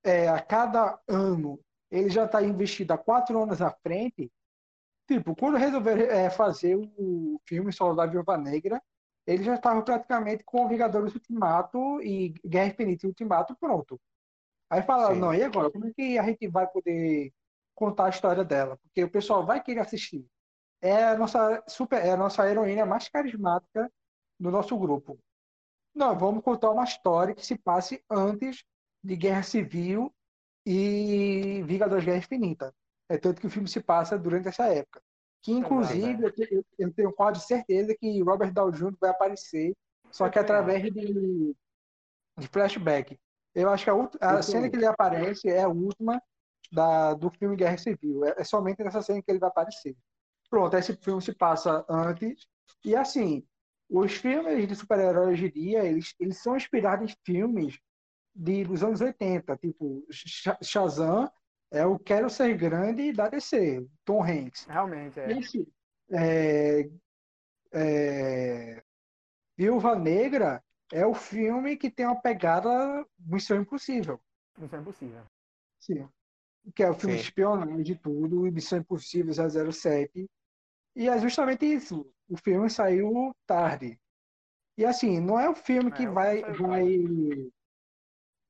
[0.04, 1.58] é, a cada ano,
[1.92, 4.32] ele já está investido há quatro anos à frente,
[5.08, 8.82] tipo, quando resolveram é, fazer o filme solo da Viúva Negra,
[9.28, 14.00] ele já estava praticamente com Vingadores Ultimato e Guerra Infinita Ultimato pronto.
[14.70, 15.22] Aí falaram, Sim.
[15.22, 15.70] não, e agora?
[15.70, 17.34] Como é que a gente vai poder
[17.76, 18.78] contar a história dela?
[18.78, 20.26] Porque o pessoal vai querer assistir.
[20.82, 23.92] É a nossa super, é a nossa heroína mais carismática
[24.40, 25.20] do nosso grupo.
[25.94, 28.64] Não, vamos contar uma história que se passe antes
[29.04, 30.12] de Guerra Civil
[30.66, 32.74] e Vingadores Guerra Infinita.
[33.10, 35.02] É tanto que o filme se passa durante essa época.
[35.42, 38.96] Que, inclusive, eu, eu- eu tenho quase certeza que Robert Downey Jr.
[39.00, 39.76] vai aparecer,
[40.12, 41.56] só que através de,
[42.38, 43.20] de flashback.
[43.54, 43.94] Eu acho que a,
[44.38, 46.22] a cena que ele aparece é a última,
[46.72, 48.24] da, do filme Guerra Civil.
[48.26, 49.96] É, é somente nessa cena que ele vai aparecer.
[50.50, 52.46] Pronto, esse filme se passa antes.
[52.86, 53.44] E assim,
[53.90, 57.78] os filmes de super-heróis de dia, eles, eles são inspirados em filmes
[58.34, 61.32] de, dos anos 80, tipo Sha- Shazam
[61.72, 64.66] é o Quero Ser Grande da DC, Tom Hanks.
[64.66, 65.32] Realmente, é.
[65.32, 65.68] E assim,
[66.12, 66.90] é,
[67.74, 68.84] é,
[69.58, 74.20] Viúva Negra é o filme que tem uma pegada Missão Impossível.
[74.62, 75.24] Isso é impossível.
[75.80, 76.10] Sim.
[76.76, 77.22] Que é o filme Sim.
[77.22, 80.30] de espionagem de tudo, Missão Impossível 007.
[80.96, 82.12] E é justamente isso.
[82.28, 83.98] O filme saiu tarde.
[84.78, 86.98] E assim, não é o filme que É, o vai, vai,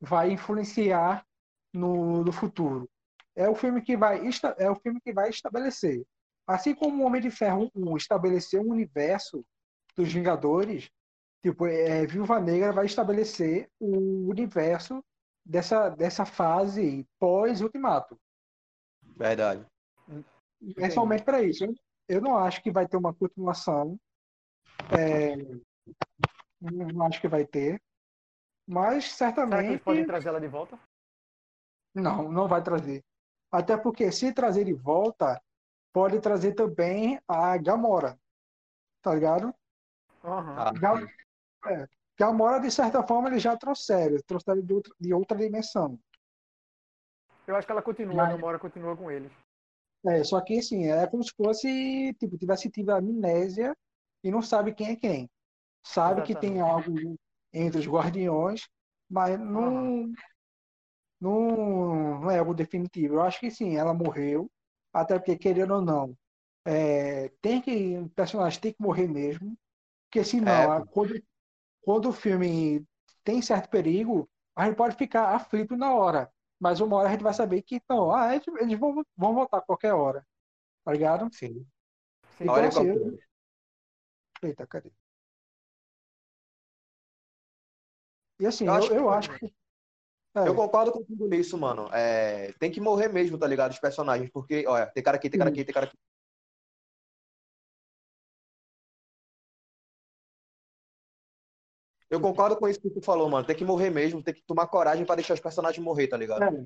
[0.02, 1.26] vai influenciar
[1.72, 2.89] no, no futuro.
[3.36, 4.22] É o filme que vai
[4.58, 6.04] é o filme que vai estabelecer.
[6.45, 9.45] Assim como o Homem de Ferro 1 estabeleceu um universo
[9.95, 10.89] dos Vingadores,
[11.41, 15.04] tipo, é, Viúva Negra vai estabelecer o universo
[15.45, 18.18] dessa, dessa fase pós-ultimato.
[19.16, 19.66] Verdade.
[20.78, 21.66] É somente para isso.
[22.08, 23.97] Eu- não acho que vai ter uma continuação.
[24.91, 27.82] É, eu não acho que vai ter.
[28.72, 30.80] Mas Será que eles certamente podem trazer ela de volta?
[31.94, 33.04] não, não vai trazer.
[33.52, 35.42] Até porque se trazer de volta,
[35.92, 38.18] pode trazer também a Gamora.
[39.02, 39.54] Tá ligado?
[40.24, 40.56] Aham.
[40.58, 41.08] Ah, Ga-
[41.70, 41.86] é,
[42.18, 44.16] Gamora, de certa forma, eles já trouxeram.
[44.26, 46.00] Trouxeram de outra, de outra dimensão.
[47.46, 49.34] Eu acho que ela continua, Mas- a Gamora continua com eles.
[50.06, 53.76] É, só que assim, é como se fosse, tipo, tivesse tido amnésia
[54.24, 55.30] e não sabe quem é quem.
[55.86, 57.18] Sabe que tem algo
[57.54, 58.68] entre os guardiões,
[59.10, 60.14] mas não,
[61.20, 63.16] não, não é algo definitivo.
[63.16, 64.49] Eu acho que sim, ela morreu,
[64.93, 66.18] até porque, querendo ou não,
[66.66, 69.58] é, tem que, o personagem tem que morrer mesmo,
[70.10, 71.22] porque senão, É, a- quando,
[71.82, 72.86] quando o filme
[73.24, 76.32] tem certo perigo, a gente pode ficar aflito na hora.
[76.60, 79.60] Mas uma hora a gente vai saber que não, ah, eles, eles vão, vão voltar
[79.60, 80.26] a qualquer hora.
[80.86, 81.32] Tá ligado?
[81.32, 81.66] sim.
[82.39, 83.20] Então, Olha assim, eu-
[84.43, 84.91] Eita, cadê?
[88.42, 89.54] E assim, Eu eu, acho que- eu acho que.
[90.34, 91.89] É, Eu concordo contigo nisso, mano.
[91.92, 93.72] É, tem que morrer mesmo, tá ligado?
[93.72, 94.30] Os personagens.
[94.32, 95.98] Porque, olha, tem cara aqui, tem cara aqui, tem cara aqui.
[102.10, 103.46] Eu concordo com isso que tu falou, mano.
[103.46, 106.44] Tem que morrer mesmo, tem que tomar coragem pra deixar os personagens morrer, tá ligado?
[106.44, 106.66] é.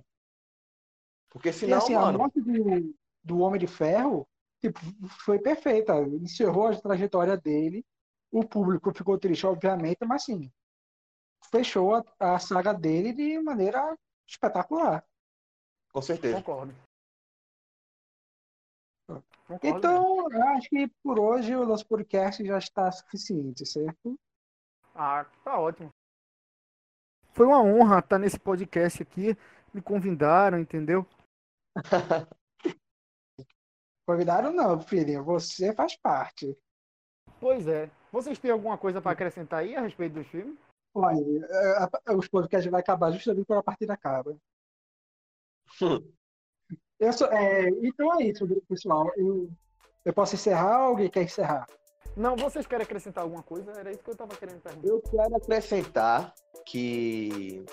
[1.31, 2.19] Porque E senão, assim, a mano.
[2.19, 4.27] morte do, do Homem de Ferro
[4.61, 4.79] tipo,
[5.25, 5.93] foi perfeita.
[6.21, 7.83] Encerrou a trajetória dele.
[8.31, 10.51] O público ficou triste, obviamente, mas assim,
[11.55, 13.97] fechou a, a saga dele de maneira
[14.27, 15.05] espetacular.
[15.91, 16.35] Com certeza.
[16.37, 16.73] Concordo.
[19.47, 19.77] Concordo.
[19.77, 24.19] Então, eu acho que por hoje o nosso podcast já está suficiente, certo?
[24.93, 25.89] Ah, tá ótimo.
[27.31, 29.37] Foi uma honra estar nesse podcast aqui.
[29.73, 31.05] Me convidaram, entendeu?
[34.07, 35.23] Convidaram não, filhinho.
[35.23, 36.57] Você faz parte.
[37.39, 37.89] Pois é.
[38.11, 40.64] Vocês têm alguma coisa para acrescentar aí a respeito dos filmes?
[40.95, 41.77] Olha, é,
[42.07, 44.35] a- os podcasts vai acabar justamente quando a partida acaba.
[46.97, 49.11] Eu sou- é, então é isso, pessoal.
[49.17, 49.49] Eu,
[50.05, 51.67] eu posso encerrar ou alguém quer encerrar?
[52.15, 53.69] Não, vocês querem acrescentar alguma coisa?
[53.73, 54.87] Era isso que eu tava querendo perguntar.
[54.87, 56.33] Eu quero acrescentar
[56.65, 57.65] que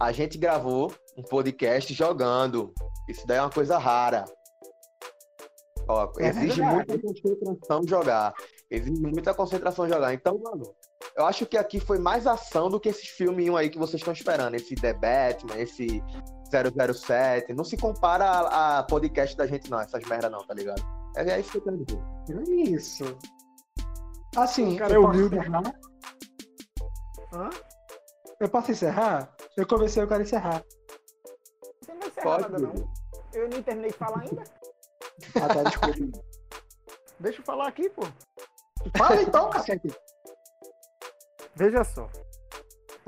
[0.00, 2.74] a gente gravou um podcast jogando.
[3.08, 4.24] Isso daí é uma coisa rara.
[5.88, 6.74] Ó, É exige verdade.
[6.74, 8.34] muita concentração jogar.
[8.68, 10.12] Exige muita concentração jogar.
[10.12, 10.74] Então, mano,
[11.16, 14.12] eu acho que aqui foi mais ação do que esses filminhos aí que vocês estão
[14.12, 14.54] esperando.
[14.54, 16.02] Esse The Batman, esse
[16.50, 17.54] 007.
[17.54, 19.80] Não se compara a, a podcast da gente, não.
[19.80, 20.82] Essas merda não, tá ligado?
[21.16, 22.00] É, é isso que eu quero dizer.
[22.30, 23.04] É isso.
[24.36, 25.36] Assim, O cara eu é posso humilde.
[25.38, 25.62] encerrar?
[27.32, 27.50] Hã?
[28.38, 29.36] Eu posso encerrar?
[29.56, 30.62] Eu comecei, eu quero encerrar.
[31.80, 32.92] Você não vai encerrar Pode, nada, não.
[33.32, 34.44] Eu nem terminei de falar ainda.
[35.36, 36.20] Ah, tá, desculpa.
[37.18, 38.02] Deixa eu falar aqui, pô.
[38.98, 39.88] Fala então, cacete.
[41.56, 42.08] Veja só.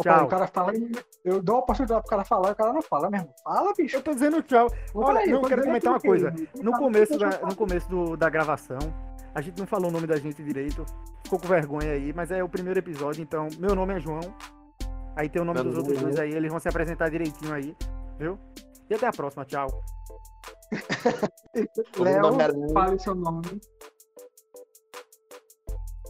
[0.00, 0.24] Tchau.
[0.26, 0.72] O cara fala,
[1.24, 3.28] eu dou a oportunidade pro cara falar, e o cara não fala mesmo.
[3.42, 3.96] Fala, bicho.
[3.96, 4.68] Eu tô dizendo tchau.
[4.94, 6.32] Olha, Peraí, não, quero comentar uma que- coisa.
[6.62, 8.78] No começo, da, no começo do- da gravação,
[9.34, 10.84] a gente não falou o nome da gente direito.
[11.24, 14.20] Ficou com vergonha aí, mas é o primeiro episódio, então meu nome é João.
[15.16, 17.10] Aí tem o nome Meu dos nome outros é dois aí, eles vão se apresentar
[17.10, 17.76] direitinho aí,
[18.20, 18.38] viu?
[18.88, 19.66] E até a próxima, tchau.
[21.98, 22.72] Léo.
[22.72, 23.60] fale seu nome.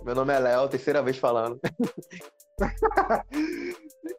[0.08, 1.60] Meu nome é Léo, terceira vez falando.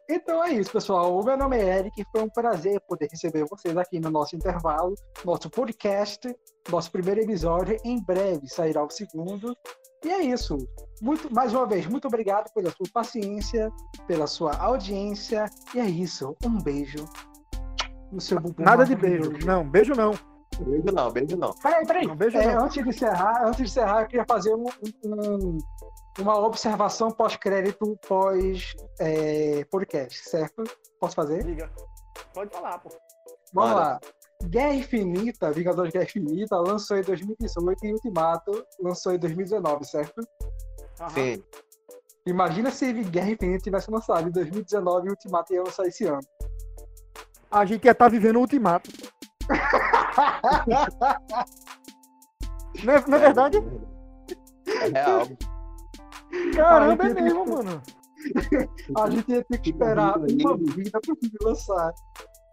[0.08, 1.16] Então é isso, pessoal.
[1.16, 2.04] O meu nome é Eric.
[2.10, 6.20] Foi um prazer poder receber vocês aqui no nosso intervalo, nosso podcast,
[6.68, 7.76] nosso primeiro episódio.
[7.84, 9.56] Em breve sairá o segundo.
[10.04, 10.56] E é isso.
[11.00, 13.70] Muito, mais uma vez, muito obrigado pela sua paciência,
[14.06, 15.44] pela sua audiência.
[15.74, 16.36] E é isso.
[16.44, 17.04] Um beijo.
[18.10, 19.32] no seu bumbum Nada de beijo.
[19.44, 20.12] Não, beijo não.
[20.64, 21.52] Beijo não, beijo não.
[21.54, 22.06] Peraí, peraí.
[22.06, 22.64] Não, beijo É, não.
[22.64, 24.64] antes de encerrar, antes de encerrar, eu queria fazer um-
[25.04, 25.58] um-
[26.18, 30.62] uma observação pós-crédito, pós-podcast, certo?
[31.00, 31.44] Posso fazer?
[31.44, 31.70] Diga.
[32.34, 32.90] Pode falar, pô.
[33.52, 33.80] Vamos Manda.
[33.80, 34.00] lá.
[34.44, 40.22] Guerra Infinita, Vingadores Guerra Infinita, lançou em 2018 e Ultimato lançou em 2019, certo?
[41.00, 41.10] Aham.
[41.10, 41.42] Sim.
[42.26, 46.20] Imagina se Guerra Infinita tivesse lançado em 2019 e Ultimato ia lançar esse ano.
[47.50, 48.90] A gente ia estar vivendo o ultimato.
[52.84, 53.58] Não é, não é verdade?
[54.66, 55.26] É real.
[56.54, 57.82] Caramba, é mesmo, mano.
[58.96, 61.92] A gente ia ter que esperar uma vida pra filme lançar.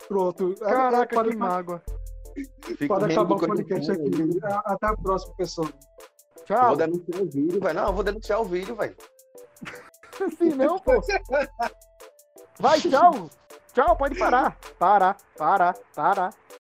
[0.08, 0.56] Pronto.
[0.62, 1.84] É- é, Caraca, pode, que mágoa.
[2.64, 4.40] Fico pode acabar o podcast aqui.
[4.44, 5.70] Até a próxima, pessoa.
[6.46, 6.68] Tchau.
[6.70, 7.76] Vou denunciar o vídeo, velho.
[7.76, 8.96] Não, eu vou denunciar o vídeo, velho.
[10.26, 10.94] Assim não, pô.
[12.60, 13.30] Vai, tchau.
[13.74, 14.58] Tchau, pode parar.
[14.80, 16.34] Parar, parar, parar.